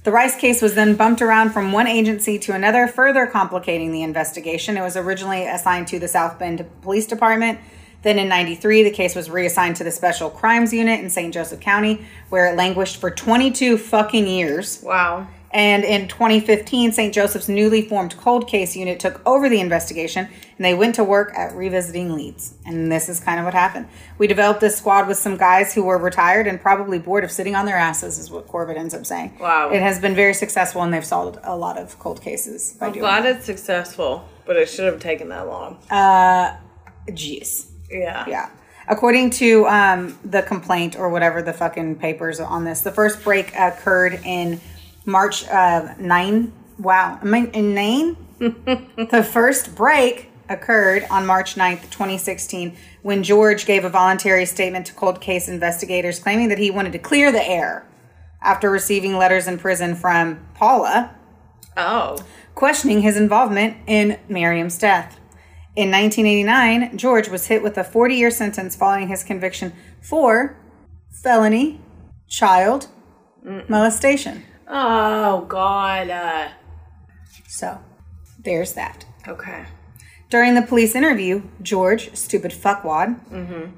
[0.04, 4.02] The Rice case was then bumped around from one agency to another, further complicating the
[4.02, 4.76] investigation.
[4.76, 7.60] It was originally assigned to the South Bend Police Department.
[8.02, 11.32] Then in 93, the case was reassigned to the Special Crimes Unit in St.
[11.32, 14.82] Joseph County, where it languished for 22 fucking years.
[14.82, 15.28] Wow.
[15.54, 17.12] And in 2015, St.
[17.12, 21.32] Joseph's newly formed cold case unit took over the investigation and they went to work
[21.36, 22.54] at revisiting leads.
[22.64, 23.86] And this is kind of what happened.
[24.16, 27.54] We developed this squad with some guys who were retired and probably bored of sitting
[27.54, 29.36] on their asses, is what Corbett ends up saying.
[29.38, 29.70] Wow.
[29.70, 32.92] It has been very successful and they've solved a lot of cold cases by I'm
[32.92, 33.36] doing glad that.
[33.36, 35.78] it's successful, but it should have taken that long.
[35.90, 36.56] Uh,
[37.08, 37.66] jeez.
[37.90, 38.24] yeah.
[38.26, 38.48] Yeah.
[38.88, 43.54] According to um, the complaint or whatever the fucking papers on this, the first break
[43.56, 44.60] occurred in
[45.04, 46.52] March uh, 9.
[46.78, 47.18] Wow.
[47.22, 48.16] I in 9?
[48.38, 54.94] the first break occurred on March 9th, 2016, when George gave a voluntary statement to
[54.94, 57.86] cold case investigators claiming that he wanted to clear the air
[58.42, 61.14] after receiving letters in prison from Paula
[61.76, 62.18] Oh.
[62.54, 65.18] questioning his involvement in Miriam's death.
[65.74, 70.56] In 1989, George was hit with a 40 year sentence following his conviction for
[71.22, 71.80] felony
[72.28, 72.88] child
[73.68, 74.44] molestation.
[74.68, 76.10] Oh God.
[76.10, 76.48] Uh,
[77.48, 77.78] So,
[78.42, 79.04] there's that.
[79.28, 79.64] okay.
[80.30, 83.20] During the police interview, George, stupid fuckwad,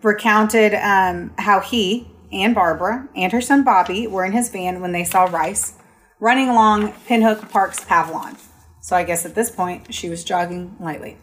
[0.05, 4.93] recounted um, how he and Barbara and her son Bobby were in his van when
[4.93, 5.75] they saw Rice
[6.21, 8.37] running along Pinhook Park's Pavilion.
[8.81, 11.17] So I guess at this point, she was jogging lightly.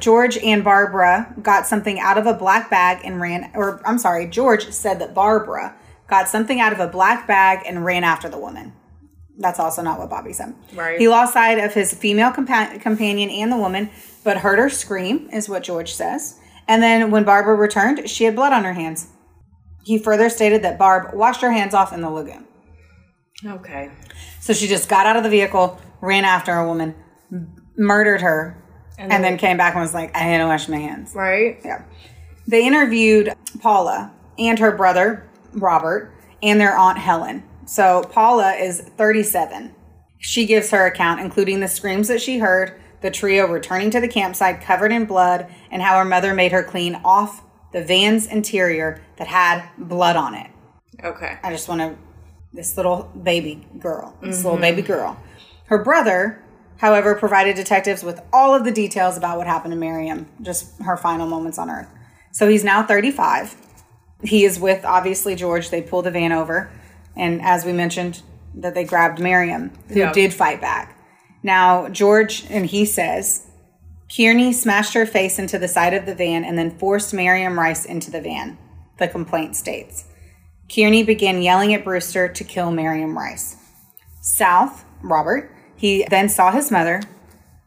[0.00, 4.26] George and Barbara got something out of a black bag and ran, or I'm sorry,
[4.28, 5.74] George said that Barbara
[6.06, 8.72] got something out of a black bag and ran after the woman.
[9.38, 10.54] That's also not what Bobby said.
[10.74, 10.98] Right.
[10.98, 13.90] He lost sight of his female compa- companion and the woman,
[14.24, 16.38] but heard her scream, is what George says.
[16.68, 19.08] And then when Barbara returned, she had blood on her hands.
[19.84, 22.46] He further stated that Barb washed her hands off in the lagoon.
[23.44, 23.90] Okay.
[24.40, 26.94] So she just got out of the vehicle, ran after a woman,
[27.76, 28.62] murdered her,
[28.98, 31.14] and, then, came back and was like, I had to wash my hands.
[31.14, 31.60] Right.
[31.62, 31.84] Yeah.
[32.48, 37.42] They interviewed Paula and her brother, Robert, and their aunt Helen.
[37.66, 39.74] So Paula is 37.
[40.18, 44.08] She gives her account, including the screams that she heard, the trio returning to the
[44.08, 49.02] campsite covered in blood, and how her mother made her clean off the van's interior
[49.18, 50.50] that had blood on it.
[51.04, 51.38] Okay.
[51.42, 51.96] I just want to,
[52.52, 54.92] this little baby girl, this little baby mm-hmm.
[54.92, 55.20] girl.
[55.66, 56.42] Her brother,
[56.78, 60.96] however, provided detectives with all of the details about what happened to Miriam, just her
[60.96, 61.88] final moments on earth.
[62.32, 63.56] So he's now 35.
[64.22, 65.70] He is with, obviously, George.
[65.70, 66.70] They pull the van over.
[67.16, 68.22] And as we mentioned,
[68.54, 70.12] that they grabbed Miriam, who Yeah.
[70.12, 70.96] did fight back.
[71.42, 73.46] Now, George, and he says,
[74.14, 77.84] Kearney smashed her face into the side of the van and then forced Miriam Rice
[77.84, 78.56] into the van,
[78.98, 80.04] the complaint states.
[80.74, 83.56] Kearney began yelling at Brewster to kill Miriam Rice.
[84.20, 87.02] South, Robert, he then saw his mother.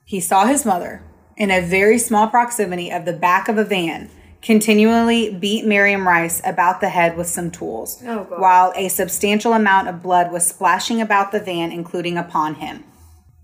[0.05, 1.01] He saw his mother
[1.37, 4.09] in a very small proximity of the back of a van
[4.41, 9.87] continually beat Miriam Rice about the head with some tools, Oh, while a substantial amount
[9.87, 12.83] of blood was splashing about the van, including upon him.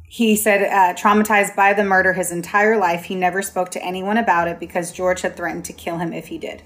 [0.07, 4.17] He said, uh, traumatized by the murder his entire life, he never spoke to anyone
[4.17, 6.61] about it because George had threatened to kill him if he did.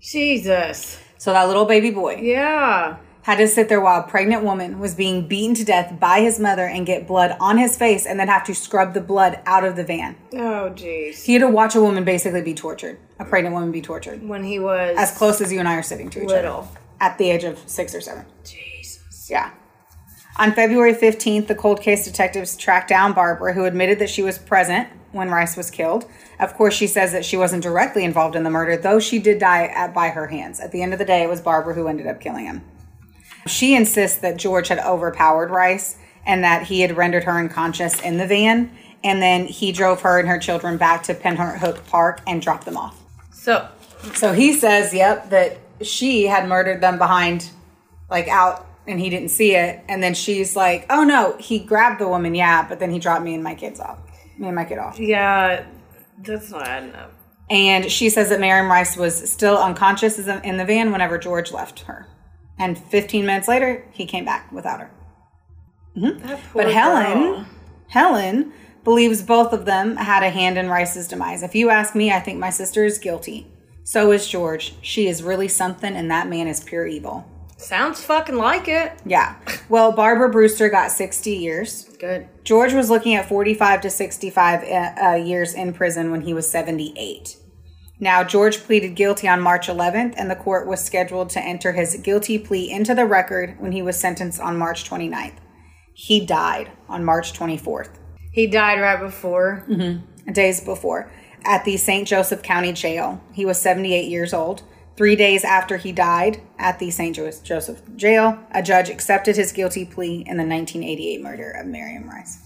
[0.00, 0.98] Jesus.
[1.18, 2.96] So that little baby boy Yeah.
[3.24, 6.38] Had to sit there while a pregnant woman was being beaten to death by his
[6.38, 9.64] mother and get blood on his face and then have to scrub the blood out
[9.64, 10.14] of the van.
[10.34, 11.24] Oh, jeez.
[11.24, 14.44] He had to watch a woman basically be tortured, a pregnant woman be tortured, When
[14.44, 16.68] he was as close as you and I are sitting to each other little.
[17.00, 18.26] at the age of six or seven.
[18.44, 19.28] Jesus.
[19.30, 19.52] Yeah.
[20.36, 24.36] On February 15th, the cold case detectives tracked down Barbara, who admitted that she was
[24.36, 26.06] present when Rice was killed.
[26.40, 29.38] Of course, she says that she wasn't directly involved in the murder, though she did
[29.38, 30.58] die at, by her hands.
[30.60, 32.62] At the end of the day, it was Barbara who ended up killing him.
[33.46, 38.16] She insists that George had overpowered Rice and that he had rendered her unconscious in
[38.16, 38.70] the van,
[39.02, 42.76] and then he drove her and her children back to Pinhook Park and dropped them
[42.76, 42.98] off.
[43.32, 43.68] So,
[44.14, 47.50] So he says, yep, that she had murdered them behind,
[48.08, 49.80] like out, and he didn't see it.
[49.88, 53.22] And then she's like, oh no, he grabbed the woman, yeah, but then he dropped
[53.22, 53.98] me and my kids off.
[54.38, 54.98] Me and my kid off.
[54.98, 55.64] yeah,
[56.18, 57.12] that's not adding up.
[57.50, 61.80] And she says that Miriam Rice was still unconscious in the van whenever George left
[61.80, 62.08] her.
[62.58, 64.90] And 15 minutes later, he came back without her.
[65.94, 67.46] Poor But Helen, girl.
[67.88, 71.42] Helen believes both of them had a hand in Rice's demise.
[71.42, 73.46] If you ask me, I think my sister is guilty.
[73.84, 74.74] So is George.
[74.80, 77.26] She is really something, and that man is pure evil.
[77.56, 78.92] Sounds fucking like it.
[79.06, 79.36] Yeah.
[79.68, 81.84] Well, Barbara Brewster got 60 years.
[81.98, 82.28] Good.
[82.42, 86.50] George was looking at 45 to 65 uh, uh, years in prison when he was
[86.50, 87.36] 78.
[88.00, 91.96] Now, George pleaded guilty on March 11th, and the court was scheduled to enter his
[91.96, 95.36] guilty plea into the record when he was sentenced on March 29th.
[95.92, 97.90] He died on March 24th,
[98.32, 99.64] He died right before.
[99.68, 100.32] Mm-hmm.
[100.32, 101.12] days before,
[101.44, 102.08] at the St.
[102.08, 103.22] Joseph County Jail.
[103.32, 104.64] He was 78 years old.
[104.96, 107.14] Three days after he died at the St.
[107.16, 112.38] Joseph jail, a judge accepted his guilty plea in the 1988 murder of Miriam Rice.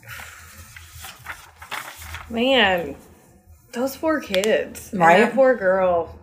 [2.30, 2.96] Man,
[3.79, 4.93] those four kids.
[4.93, 6.19] And that poor girl.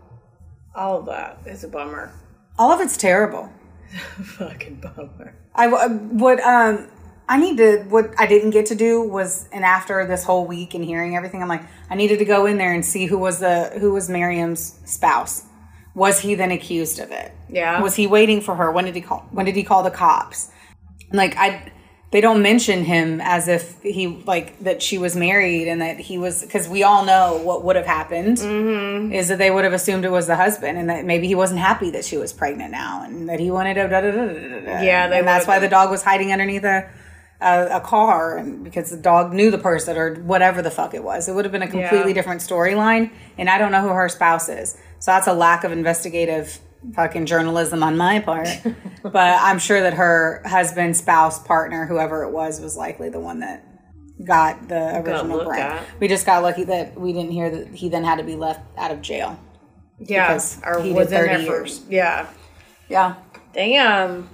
[0.75, 2.11] All of that is a bummer.
[2.57, 3.49] All of it's terrible.
[4.37, 5.35] Fucking bummer.
[5.53, 6.89] I would um
[7.27, 10.73] I need to what I didn't get to do was and after this whole week
[10.73, 13.39] and hearing everything I'm like I needed to go in there and see who was
[13.39, 15.45] the who was Miriam's spouse.
[15.93, 17.31] Was he then accused of it?
[17.49, 17.81] Yeah.
[17.81, 18.69] Was he waiting for her?
[18.69, 20.49] When did he call when did he call the cops?
[21.11, 21.71] Like I
[22.15, 26.17] they don't mention him as if he like that she was married and that he
[26.17, 28.39] was because we all know what would have happened
[29.13, 31.59] is that they would have assumed it was the husband and that maybe he wasn't
[31.59, 34.33] happy that she was pregnant now and that he wanted to da, da, da, da,
[34.33, 34.81] da, da.
[34.81, 36.89] Yeah, and that's why the dog was hiding underneath a
[37.41, 41.03] a, a car and because the dog knew the person or whatever the fuck it
[41.03, 42.13] was it would have been a completely Yeah.
[42.13, 45.73] different storyline and I don't know who her spouse is so that's a lack of
[45.73, 46.59] investigative
[46.93, 48.47] fucking journalism on my part
[49.03, 53.39] but I'm sure that her husband spouse partner whoever it was was likely the one
[53.39, 53.65] that
[54.23, 55.85] got the original brand at.
[55.99, 58.61] we just got lucky that we didn't hear that he then had to be left
[58.77, 59.37] out of jail
[59.99, 60.27] Yeah.
[60.27, 61.81] Because Or he was did in 30 there years.
[61.89, 62.27] yeah.
[62.89, 63.15] yeah
[63.53, 64.29] Damn.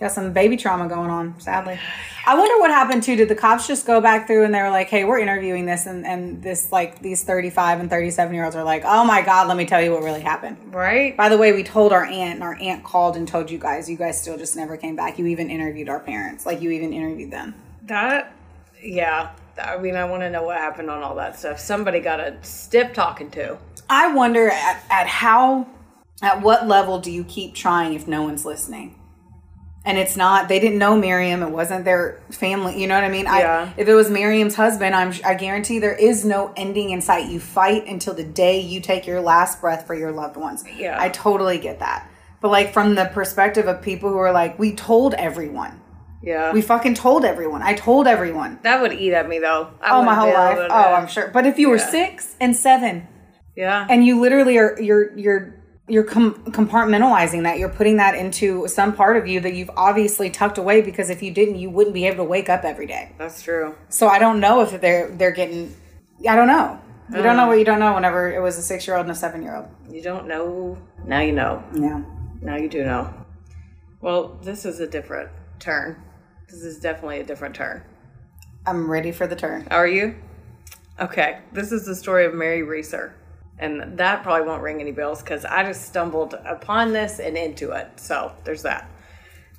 [0.00, 1.78] Got some baby trauma going on, sadly.
[2.26, 3.16] I wonder what happened too.
[3.16, 5.84] Did the cops just go back through and they were like, hey, we're interviewing this
[5.84, 9.46] and, and this like these 35 and 37 year olds are like, oh my God,
[9.46, 10.56] let me tell you what really happened.
[10.72, 11.14] Right?
[11.16, 13.90] By the way, we told our aunt and our aunt called and told you guys.
[13.90, 15.18] You guys still just never came back.
[15.18, 16.46] You even interviewed our parents.
[16.46, 17.54] Like you even interviewed them.
[17.82, 18.34] That
[18.82, 19.32] yeah.
[19.62, 21.60] I mean I want to know what happened on all that stuff.
[21.60, 23.58] Somebody got a stiff talking to.
[23.90, 25.68] I wonder at, at how,
[26.22, 28.94] at what level do you keep trying if no one's listening?
[29.84, 31.42] And it's not, they didn't know Miriam.
[31.42, 32.78] It wasn't their family.
[32.80, 33.24] You know what I mean?
[33.24, 33.72] Yeah.
[33.74, 37.30] I, if it was Miriam's husband, I'm, I guarantee there is no ending in sight.
[37.30, 40.64] You fight until the day you take your last breath for your loved ones.
[40.76, 40.96] Yeah.
[41.00, 42.10] I totally get that.
[42.42, 45.80] But like from the perspective of people who are like, we told everyone.
[46.22, 46.52] Yeah.
[46.52, 47.62] We fucking told everyone.
[47.62, 48.58] I told everyone.
[48.62, 49.70] that would eat at me though.
[49.80, 50.58] I Oh, my whole life.
[50.70, 51.28] Oh, I'm sure.
[51.28, 53.08] But if you were six and seven,
[53.56, 53.86] Yeah.
[53.88, 55.54] and you literally are you're you're
[55.90, 60.30] you're com- compartmentalizing that you're putting that into some part of you that you've obviously
[60.30, 63.12] tucked away because if you didn't you wouldn't be able to wake up every day
[63.18, 63.74] That's true.
[63.88, 65.74] so i don't know if they're they're getting
[66.28, 66.78] i don't know
[67.12, 67.48] you don't know uh.
[67.48, 69.56] what you don't know whenever it was a six year old and a seven year
[69.56, 70.78] old You don't know.
[71.04, 71.62] Now you know.
[71.74, 72.02] yeah
[72.40, 73.12] Now you do know.
[74.00, 76.00] Well, this is a different turn.
[76.48, 77.82] This is definitely a different turn.
[78.66, 80.14] i'm ready for the turn Are you?
[81.00, 81.38] Okay.
[81.52, 83.14] This is the story of Mary Reeser.
[83.60, 87.70] And that probably won't ring any bells because I just stumbled upon this and into
[87.72, 87.88] it.
[88.00, 88.90] So there's that.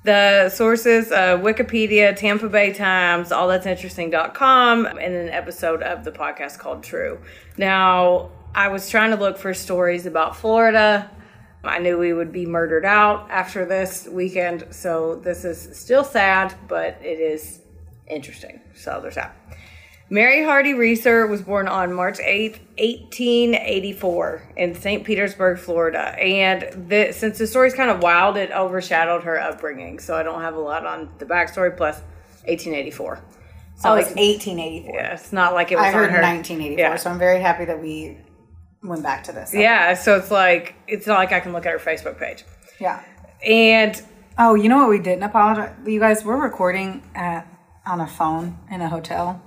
[0.04, 6.10] The sources uh, Wikipedia, Tampa Bay Times, all that's interesting.com, and an episode of the
[6.10, 7.20] podcast called True.
[7.56, 11.08] Now, I was trying to look for stories about Florida.
[11.62, 16.52] I knew we would be murdered out after this weekend, so this is still sad,
[16.66, 17.60] but it is
[18.08, 18.60] interesting.
[18.74, 19.36] So there's that.
[20.10, 25.04] Mary Hardy Reeser was born on March 8th, 1884, in St.
[25.04, 26.14] Petersburg, Florida.
[26.20, 29.98] And the, since the story's kind of wild, it overshadowed her upbringing.
[29.98, 31.96] So I don't have a lot on the backstory, plus
[32.46, 33.20] 1884.
[33.76, 36.20] So oh like, it's 1884 yeah, it's not like it was i heard her.
[36.20, 36.96] 1984 Yeah.
[36.96, 38.16] so i'm very happy that we
[38.84, 41.72] went back to this Yeah, so it's like, it's not like I can look at
[41.72, 42.44] her Facebook page.
[42.78, 43.02] yeah
[43.44, 44.00] And
[44.38, 47.48] oh you know what we didn't apologize you guys we're recording at
[47.86, 49.42] on a phone in a hotel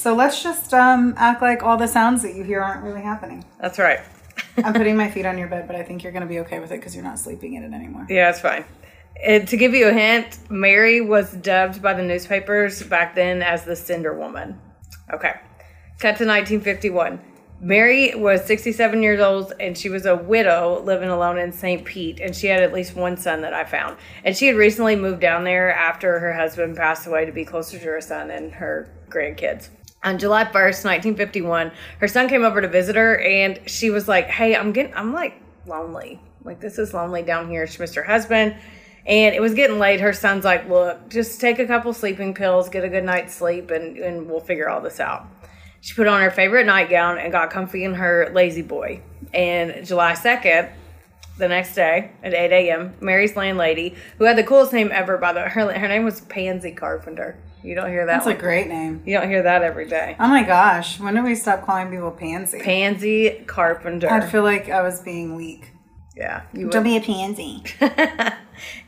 [0.00, 3.44] so let's just um, act like all the sounds that you hear aren't really happening
[3.60, 4.00] that's right.
[4.56, 6.58] I'm putting my feet on your bed, but I think you're going to be okay
[6.58, 8.06] with it because you're not sleeping in it anymore.
[8.08, 8.64] Yeah, it's fine.
[9.22, 13.64] And to give you a hint, Mary was dubbed by the newspapers back then as
[13.64, 14.58] the Cinder Woman.
[15.12, 15.34] Okay.
[15.98, 17.20] Cut to 1951.
[17.62, 21.84] Mary was 67 years old and she was a widow living alone in St.
[21.84, 22.18] Pete.
[22.18, 23.98] And she had at least one son that I found.
[24.24, 27.78] And she had recently moved down there after her husband passed away to be closer
[27.78, 29.68] to her son and her grandkids.
[30.02, 34.26] On July 1st, 1951, her son came over to visit her and she was like,
[34.26, 35.34] Hey, I'm getting, I'm like
[35.66, 36.20] lonely.
[36.42, 37.66] Like, this is lonely down here.
[37.66, 38.56] She missed her husband.
[39.06, 40.00] And it was getting late.
[40.00, 43.70] Her son's like, Look, just take a couple sleeping pills, get a good night's sleep,
[43.70, 45.26] and, and we'll figure all this out.
[45.82, 49.02] She put on her favorite nightgown and got comfy in her La-Z-Boy.
[49.32, 50.72] And July 2nd,
[51.40, 55.32] the next day at 8 a.m., Mary's landlady, who had the coolest name ever, by
[55.32, 57.36] the way, her, her name was Pansy Carpenter.
[57.62, 59.02] You don't hear that That's a great name.
[59.04, 60.16] you don't hear that every day.
[60.18, 62.60] Oh my gosh, when did we stop calling people pansy?
[62.60, 64.08] Pansy Carpenter.
[64.08, 65.72] I feel like I was being weak.
[66.16, 66.70] yeah, you.
[66.70, 67.64] Don't be a pansy.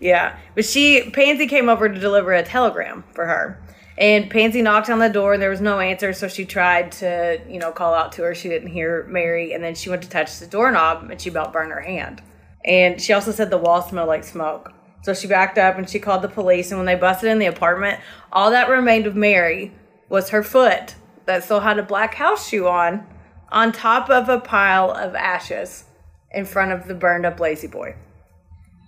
[0.01, 3.59] Yeah, but she Pansy came over to deliver a telegram for her,
[3.97, 6.12] and Pansy knocked on the door and there was no answer.
[6.12, 8.35] So she tried to you know call out to her.
[8.35, 11.55] She didn't hear Mary, and then she went to touch the doorknob and she about
[11.55, 12.21] burned her hand.
[12.64, 14.72] And she also said the walls smelled like smoke.
[15.03, 16.70] So she backed up and she called the police.
[16.70, 18.01] And when they busted in the apartment,
[18.33, 19.72] all that remained of Mary
[20.09, 20.94] was her foot
[21.27, 23.07] that still had a black house shoe on,
[23.51, 25.85] on top of a pile of ashes
[26.31, 27.96] in front of the burned up La-Z-Boy.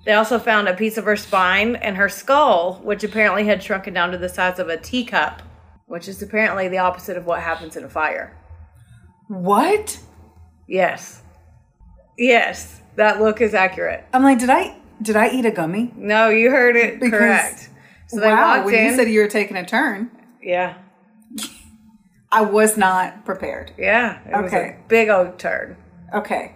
[0.05, 3.95] They also found a piece of her spine and her skull, which apparently had shrunken
[3.95, 5.43] down to the size of a teacup,
[5.87, 8.37] which is apparently the opposite of what happens in a fire.
[9.29, 9.99] What?
[10.69, 11.23] Yes.
[12.19, 14.05] Yes, that look is accurate.
[14.13, 15.93] I'm like, did I did I eat a gummy?
[15.97, 17.71] No, you heard it Because- correct.
[18.07, 18.87] So they wow, walked when in.
[18.87, 20.11] you said you were taking a turn,
[20.43, 20.75] yeah,
[22.31, 23.73] I was not prepared.
[23.79, 24.19] yeah.
[24.27, 24.77] It was Okay.
[24.79, 25.77] a big old turn.
[26.13, 26.53] Okay.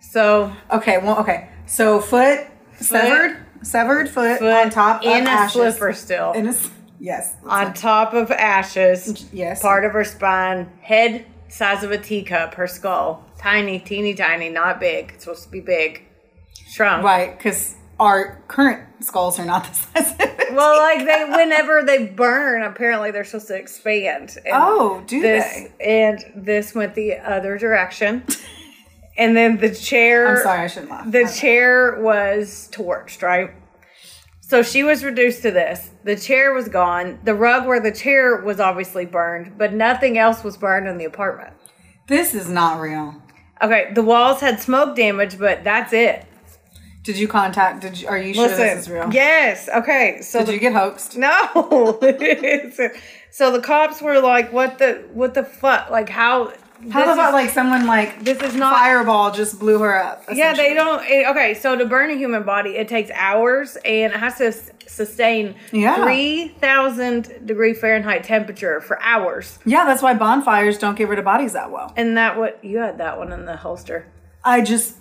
[0.00, 1.48] So Okay, well, okay.
[1.66, 2.40] So foot,
[2.80, 5.52] severed, severed foot, foot on top in of a ashes.
[5.52, 6.32] slipper still.
[6.32, 6.54] In a
[6.98, 7.34] yes.
[7.46, 9.28] on top of ashes.
[9.32, 9.62] Yes.
[9.62, 13.24] Part of her spine, head size of a teacup, her skull.
[13.38, 15.12] Tiny, teeny tiny, not big.
[15.14, 16.02] It's supposed to be big.
[16.68, 17.04] Shrunk.
[17.04, 20.14] Right, because our current skulls are not the size.
[20.52, 24.36] Well, like they, whenever they burn, apparently they're supposed to expand.
[24.44, 28.24] And Oh, do this, And this went the other direction.
[29.16, 30.36] and then the chair.
[30.36, 31.10] I'm sorry, I shouldn't laugh.
[31.10, 33.50] The chair was torched, right?
[34.40, 35.90] So she was reduced to this.
[36.04, 37.18] The chair was gone.
[37.24, 41.04] The rug where the chair was obviously burned, but nothing else was burned in the
[41.04, 41.52] apartment.
[42.06, 43.22] This is not real.
[43.62, 46.24] Okay, the walls had smoke damage, but that's it.
[47.02, 47.80] Did you contact?
[47.80, 48.08] Did you?
[48.08, 49.08] Are you sure Listen, this is real?
[49.12, 49.68] yes.
[49.68, 51.16] Okay, so Did the, you get hoaxed?
[51.16, 51.28] no.
[53.30, 55.04] so the cops were like, "What the?
[55.12, 55.90] What the fuck?
[55.90, 56.52] Like how?
[56.92, 60.24] How this about is- like someone like This is not- fireball just blew her up?
[60.32, 61.02] Yeah, they don't.
[61.06, 64.46] It, okay, so to burn a human body, it takes hours and it has to
[64.46, 65.96] s- sustain Yeah.
[65.96, 69.58] 3,000 degree Fahrenheit temperature for hours.
[69.64, 71.92] Yeah, that's why bonfires don't get rid of bodies that well.
[71.96, 74.06] And that what you had that one in the holster.
[74.44, 74.96] I just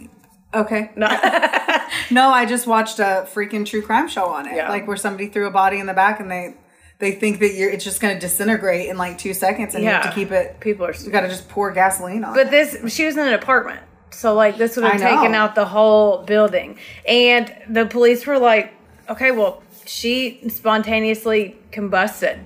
[0.53, 0.91] okay.
[0.95, 1.07] No.
[2.11, 4.55] No, I just watched a freaking true crime show on it.
[4.55, 4.69] Yeah.
[4.69, 6.55] Like where somebody threw a body in the back and they
[6.99, 9.89] they think that you're it's just going to disintegrate in like 2 seconds and you
[9.89, 12.33] have to keep it People are you got to just pour gasoline on.
[12.33, 12.51] But it.
[12.51, 13.81] this, she was in an apartment.
[14.11, 15.15] So, like, this would have I know.
[15.21, 16.79] taken out the whole building.
[17.07, 18.73] And the police were like,
[19.09, 22.39] okay, well, she spontaneously combusted.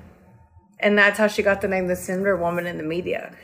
[0.79, 3.35] And that's how she got the name the Cinder Woman in the media.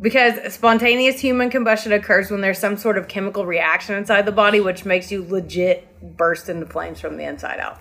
[0.00, 4.60] Because spontaneous human combustion occurs when there's some sort of chemical reaction inside the body,
[4.60, 7.78] which makes you legit burst into flames from the inside out.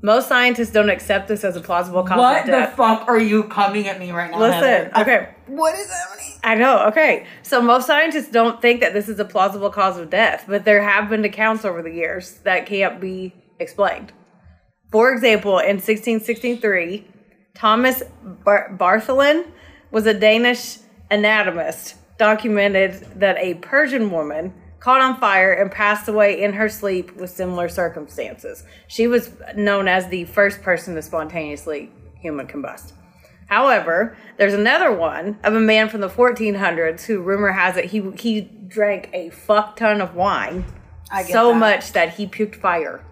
[0.00, 2.48] Most scientists don't accept this as a plausible cause of death.
[2.48, 4.38] what the fuck are you coming at me right now?
[4.38, 4.90] Listen, Heather?
[4.94, 5.28] I- okay.
[5.46, 6.32] What is happening?
[6.44, 6.86] I know.
[6.86, 7.26] Okay.
[7.42, 10.82] So most scientists don't think that this is a plausible cause of death, but there
[10.82, 14.12] have been accounts over the years that can't be explained.
[14.92, 17.06] For example, in 1663,
[17.54, 18.02] Thomas
[18.44, 19.46] Bar- Bartholin
[19.90, 20.78] was a Danish
[21.10, 27.16] anatomist, documented that a Persian woman caught on fire and passed away in her sleep
[27.16, 28.64] with similar circumstances.
[28.86, 32.92] She was known as the first person to spontaneously human combust.
[33.48, 38.10] However, there's another one of a man from the 1400s who rumor has it he
[38.18, 40.64] he drank a fuck ton of wine,
[41.10, 41.58] I get so that.
[41.58, 43.04] much that he puked fire.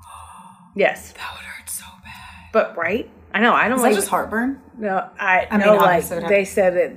[0.74, 2.52] Yes, That would hurt so bad.
[2.52, 3.10] but right?
[3.34, 3.52] I know.
[3.52, 3.96] I don't Is that like.
[3.96, 4.60] just heartburn?
[4.78, 5.76] no, I, I mean, know.
[5.76, 6.96] Like they said it.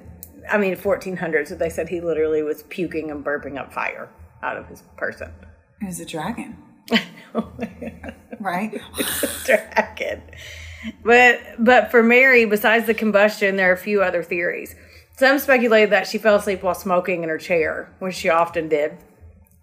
[0.50, 1.50] I mean, 1400s.
[1.50, 4.10] So they said he literally was puking and burping up fire
[4.44, 5.32] out of his person.
[5.82, 6.58] It was a dragon.
[8.40, 8.74] right?
[8.74, 10.22] A dragon.
[11.04, 14.76] But but for Mary, besides the combustion, there are a few other theories.
[15.18, 18.98] Some speculate that she fell asleep while smoking in her chair, which she often did,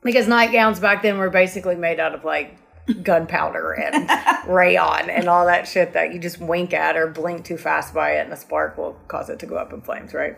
[0.03, 2.57] because nightgowns back then were basically made out of like
[3.03, 4.09] gunpowder and
[4.49, 8.13] rayon and all that shit that you just wink at or blink too fast by
[8.13, 10.37] it and a spark will cause it to go up in flames, right?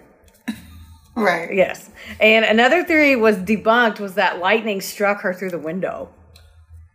[1.21, 1.55] Right.
[1.55, 1.91] Yes.
[2.19, 6.09] And another theory was debunked was that lightning struck her through the window.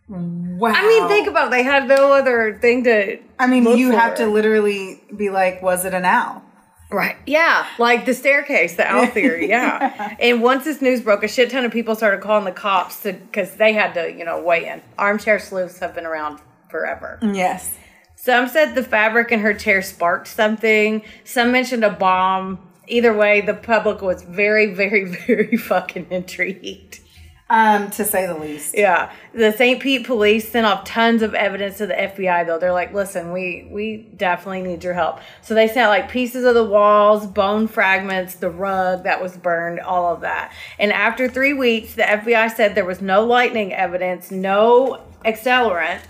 [0.08, 0.72] Wow.
[0.74, 1.50] I mean, think about it.
[1.50, 3.18] They had no other thing to.
[3.38, 3.98] I mean, you for.
[3.98, 6.42] have to literally be like, was it an owl?
[6.90, 7.16] Right.
[7.26, 7.66] Yeah.
[7.78, 9.48] Like the staircase, the owl theory.
[9.56, 10.16] Yeah.
[10.20, 13.56] and once this news broke, a shit ton of people started calling the cops because
[13.56, 14.82] they had to, you know, weigh in.
[14.96, 16.38] Armchair sleuths have been around
[16.70, 17.18] forever.
[17.22, 17.76] Yes.
[18.14, 21.02] Some said the fabric in her chair sparked something.
[21.24, 22.60] Some mentioned a bomb.
[22.88, 27.00] Either way, the public was very, very, very fucking intrigued.
[27.48, 28.74] Um, to say the least.
[28.76, 29.80] Yeah, the St.
[29.80, 32.44] Pete police sent off tons of evidence to the FBI.
[32.44, 36.44] Though they're like, "Listen, we we definitely need your help." So they sent like pieces
[36.44, 40.52] of the walls, bone fragments, the rug that was burned, all of that.
[40.80, 46.00] And after three weeks, the FBI said there was no lightning evidence, no accelerant,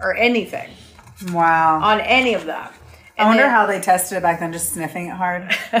[0.00, 0.70] or anything
[1.32, 1.80] Wow.
[1.82, 2.72] on any of that.
[3.16, 5.42] I And wonder then- how they tested it back then, just sniffing it hard.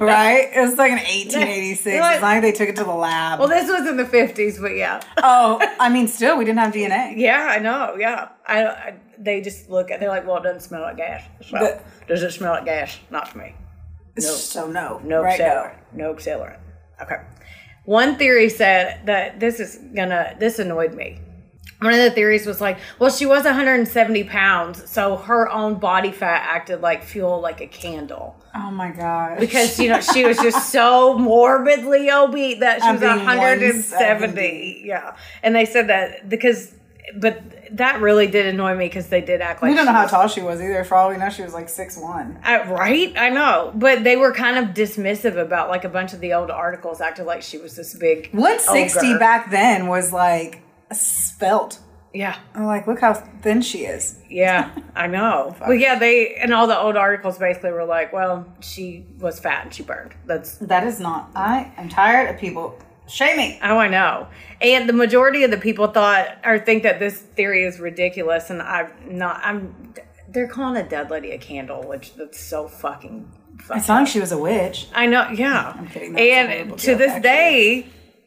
[0.00, 0.50] right?
[0.54, 1.86] It was like an 1886.
[1.86, 3.38] You're like- it's not like they took it to the lab.
[3.40, 5.00] Well, this was in the 50s, but yeah.
[5.22, 7.14] oh, I mean, still, we didn't have DNA.
[7.16, 7.96] Yeah, I know.
[7.98, 8.28] Yeah.
[8.46, 11.24] I, I they just look at they're like, well, it doesn't smell like gas.
[11.42, 12.96] So, The- does it smell like gas?
[13.10, 13.54] Not to me.
[14.18, 15.76] So no, No right accelerant.
[15.92, 16.58] No accelerant.
[17.02, 17.16] Okay.
[17.84, 21.20] One theory said that this is gonna this annoyed me.
[21.80, 26.10] One of the theories was like, well, she was 170 pounds, so her own body
[26.10, 28.34] fat acted like fuel, like a candle.
[28.52, 29.38] Oh my god.
[29.38, 33.94] Because you know she was just so morbidly obese that she I was mean, 170.
[33.96, 34.82] 170.
[34.84, 36.74] Yeah, and they said that because,
[37.16, 37.40] but
[37.76, 40.10] that really did annoy me because they did act like we don't know how was-
[40.10, 40.82] tall she was either.
[40.82, 42.40] For all we know, she was like six one.
[42.44, 43.12] Uh, right?
[43.16, 46.50] I know, but they were kind of dismissive about like a bunch of the old
[46.50, 48.30] articles acted like she was this big.
[48.32, 50.62] One sixty back then was like
[50.92, 51.80] spelt.
[52.14, 54.18] Yeah, I'm like, look how thin she is.
[54.30, 55.54] yeah, I know.
[55.66, 59.64] but yeah, they and all the old articles basically were like, well, she was fat
[59.64, 60.14] and she burned.
[60.24, 61.30] That's That is not.
[61.34, 62.78] I am tired of people
[63.08, 63.58] shaming.
[63.62, 64.28] Oh, I know.
[64.60, 68.62] And the majority of the people thought or think that this theory is ridiculous, and
[68.62, 69.40] I'm not.
[69.44, 69.94] I'm.
[70.28, 73.30] They're calling a dead lady a candle, which that's so fucking.
[73.70, 74.88] It's not like she was a witch.
[74.94, 75.28] I know.
[75.30, 75.74] Yeah.
[75.76, 77.22] I'm kidding, that was a horrible and to this actually.
[77.22, 77.86] day,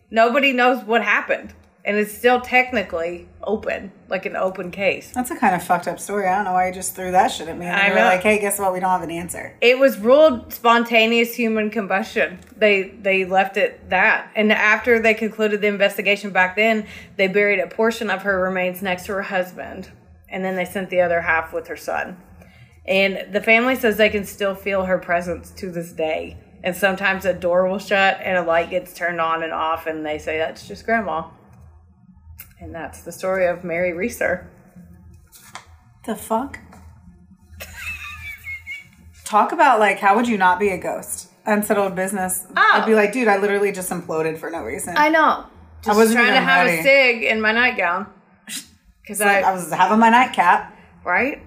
[0.09, 1.53] nobody knows what happened,
[1.83, 5.11] and it's still technically open, like an open case.
[5.11, 6.27] That's a kind of fucked up story.
[6.27, 7.65] I don't know why you just threw that shit at me.
[7.65, 7.95] And I know.
[7.95, 8.71] like, hey, guess what?
[8.73, 9.57] We don't have an answer.
[9.61, 12.39] It was ruled spontaneous human combustion.
[12.55, 14.31] They they left it that.
[14.35, 16.85] And after they concluded the investigation back then,
[17.17, 19.89] they buried a portion of her remains next to her husband,
[20.29, 22.17] and then they sent the other half with her son.
[22.85, 26.37] And the family says they can still feel her presence to this day.
[26.63, 30.05] And sometimes a door will shut and a light gets turned on and off, and
[30.05, 31.23] they say that's just grandma.
[32.61, 34.47] And that's the story of Mary Reeser.
[36.05, 36.59] The fuck?
[39.25, 41.29] Talk about like how would you not be a ghost?
[41.45, 42.45] Unsettled business.
[42.55, 42.69] Oh.
[42.73, 44.93] I'd be like, dude, I literally just imploded for no reason.
[44.95, 45.45] I know.
[45.81, 46.79] Just wasn't trying to have ready.
[46.79, 48.07] a cig in my nightgown.
[49.01, 50.77] Because I, I, was having my nightcap.
[51.03, 51.41] right?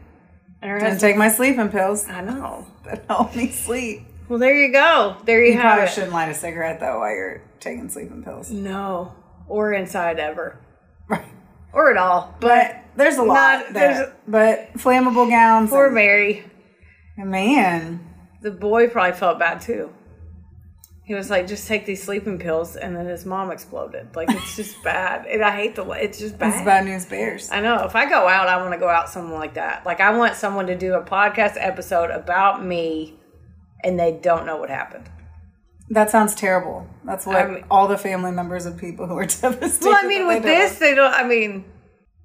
[0.61, 2.07] And her husband, take my sleeping pills.
[2.09, 2.67] I know.
[2.85, 4.03] That helped me sleep.
[4.29, 5.17] Well, there you go.
[5.25, 5.91] There you, You have probably it.
[5.91, 8.51] shouldn't light a cigarette though while you're taking sleeping pills.
[8.51, 9.15] No,
[9.49, 10.59] or inside ever.
[11.75, 12.35] Or at all.
[12.41, 15.71] But But there's a lot Not- there's- But flammable gowns.
[15.71, 16.45] poor and- Mary,
[17.17, 18.01] man.
[18.43, 19.91] the boy probably felt bad too.
[21.07, 24.17] He was like, "Just take these sleeping pills," and then his mom exploded.
[24.17, 25.85] Like it's just bad, and I hate the.
[25.85, 26.55] Way it's just bad.
[26.55, 27.51] It's bad news bears.
[27.53, 27.85] I know.
[27.85, 29.85] If I go out, I want to go out someone like that.
[29.85, 33.19] Like I want someone to do a podcast episode about me,
[33.83, 35.11] and they don't know what happened.
[35.91, 36.87] That sounds terrible.
[37.05, 39.85] That's what I mean- all the family members of people who are devastated.
[39.87, 41.13] Well, I mean, with they this, they don't.
[41.13, 41.65] I mean,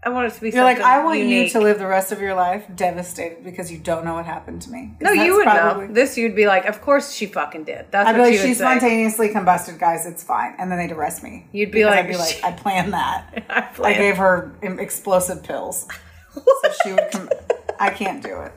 [0.01, 0.49] I want it to be.
[0.51, 3.77] You're like, I want you to live the rest of your life devastated because you
[3.77, 4.95] don't know what happened to me.
[5.01, 5.93] No, you would probably- know.
[5.93, 7.87] This, you'd be like, of course she fucking did.
[7.91, 8.53] That's I'd be like, she say.
[8.53, 10.05] spontaneously combusted, guys.
[10.05, 11.47] It's fine, and then they'd arrest me.
[11.51, 13.43] You'd be like, I'd be like, I planned that.
[13.49, 15.85] I I gave her explosive pills,
[16.33, 16.43] so
[16.83, 17.11] she would.
[17.11, 17.29] Com-
[17.77, 18.51] I can't do it.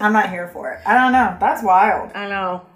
[0.00, 0.80] I'm not here for it.
[0.86, 1.36] I don't know.
[1.40, 2.12] That's wild.
[2.14, 2.66] I know.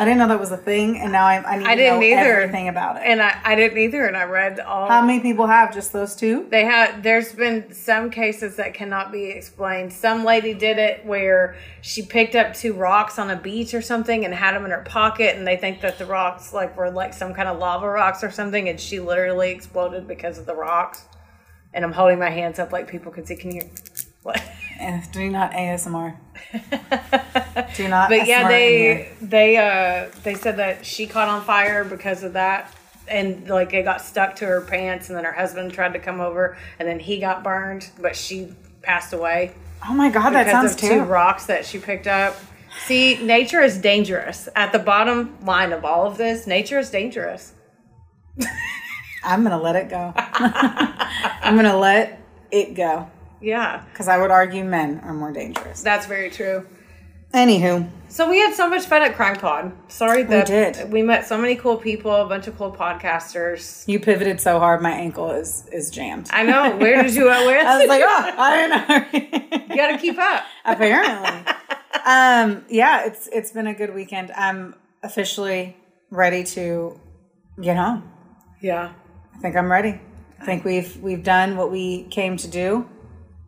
[0.00, 1.98] I didn't know that was a thing, and now I, I need I to didn't
[1.98, 2.40] know either.
[2.40, 3.02] everything about it.
[3.04, 4.06] And I, I didn't either.
[4.06, 4.86] And I read all.
[4.88, 6.46] How many people have just those two?
[6.50, 11.56] they had there's been some cases that cannot be explained some lady did it where
[11.82, 14.82] she picked up two rocks on a beach or something and had them in her
[14.84, 18.22] pocket and they think that the rocks like were like some kind of lava rocks
[18.22, 21.04] or something and she literally exploded because of the rocks
[21.74, 23.62] and i'm holding my hands up like people can see can you
[24.22, 24.40] what
[25.12, 26.16] Do not ASMR.
[27.76, 28.08] Do not.
[28.08, 32.72] but yeah they they uh they said that she caught on fire because of that
[33.08, 36.20] and like it got stuck to her pants and then her husband tried to come
[36.20, 38.48] over and then he got burned but she
[38.82, 39.52] passed away
[39.88, 42.36] Oh my god, that sounds of two rocks that she picked up.
[42.86, 44.48] See, nature is dangerous.
[44.56, 47.52] At the bottom line of all of this, nature is dangerous.
[49.24, 50.12] I'm gonna let it go.
[50.16, 52.20] I'm gonna let
[52.50, 53.08] it go
[53.40, 55.82] Yeah, because I would argue men are more dangerous.
[55.82, 56.66] that's very true.
[57.34, 59.72] Anywho, So we had so much fun at Crime Pod.
[59.88, 60.90] Sorry that we, did.
[60.90, 63.86] we met so many cool people, a bunch of cool podcasters.
[63.86, 66.28] you pivoted so hard, my ankle is is jammed.
[66.32, 66.74] I know.
[66.78, 67.26] Where did you?
[67.26, 67.66] Where?
[67.66, 69.68] I was like, oh, I didn't know.
[69.70, 70.44] you got to keep up.
[70.64, 71.52] Apparently,
[72.06, 74.30] um, yeah, it's it's been a good weekend.
[74.32, 75.76] I'm officially
[76.10, 76.98] ready to
[77.60, 78.10] get home.
[78.62, 78.92] Yeah.
[79.34, 80.00] I think I'm ready.
[80.40, 82.88] I think we've we've done what we came to do.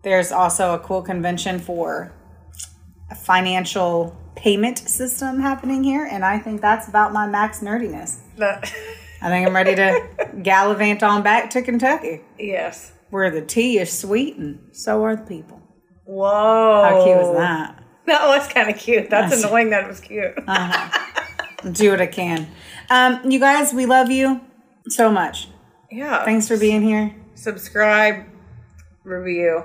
[0.03, 2.13] There's also a cool convention for
[3.11, 8.19] a financial payment system happening here, and I think that's about my max nerdiness.
[9.23, 10.09] I think I'm ready to
[10.43, 12.93] gallivant on back to Kentucky, yes.
[13.11, 15.61] where the tea is sweet and so are the people.
[16.05, 16.83] Whoa.
[16.83, 17.85] How cute was that?
[18.07, 19.11] That was kind of cute.
[19.11, 20.35] That's annoying that it was cute.
[21.73, 22.49] do what I can.
[22.89, 24.41] Um, you guys, we love you
[24.89, 25.49] so much.
[25.91, 26.25] Yeah.
[26.25, 27.15] Thanks for being here.
[27.35, 28.25] Subscribe,
[29.05, 29.65] review,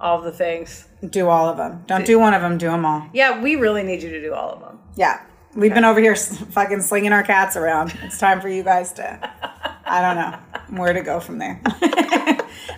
[0.00, 0.86] all the things.
[1.08, 1.84] Do all of them.
[1.86, 2.58] Don't do one of them.
[2.58, 3.08] Do them all.
[3.12, 4.78] Yeah, we really need you to do all of them.
[4.96, 5.20] Yeah.
[5.54, 7.96] We've been over here s- fucking slinging our cats around.
[8.02, 9.30] It's time for you guys to,
[9.84, 10.16] I don't
[10.70, 11.60] know where to go from there.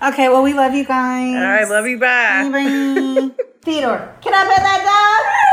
[0.02, 1.34] okay, well, we love you guys.
[1.34, 1.98] All right, love you.
[1.98, 2.48] Bye.
[2.50, 3.30] Bye.
[3.62, 5.49] Theodore, can I pet that dog?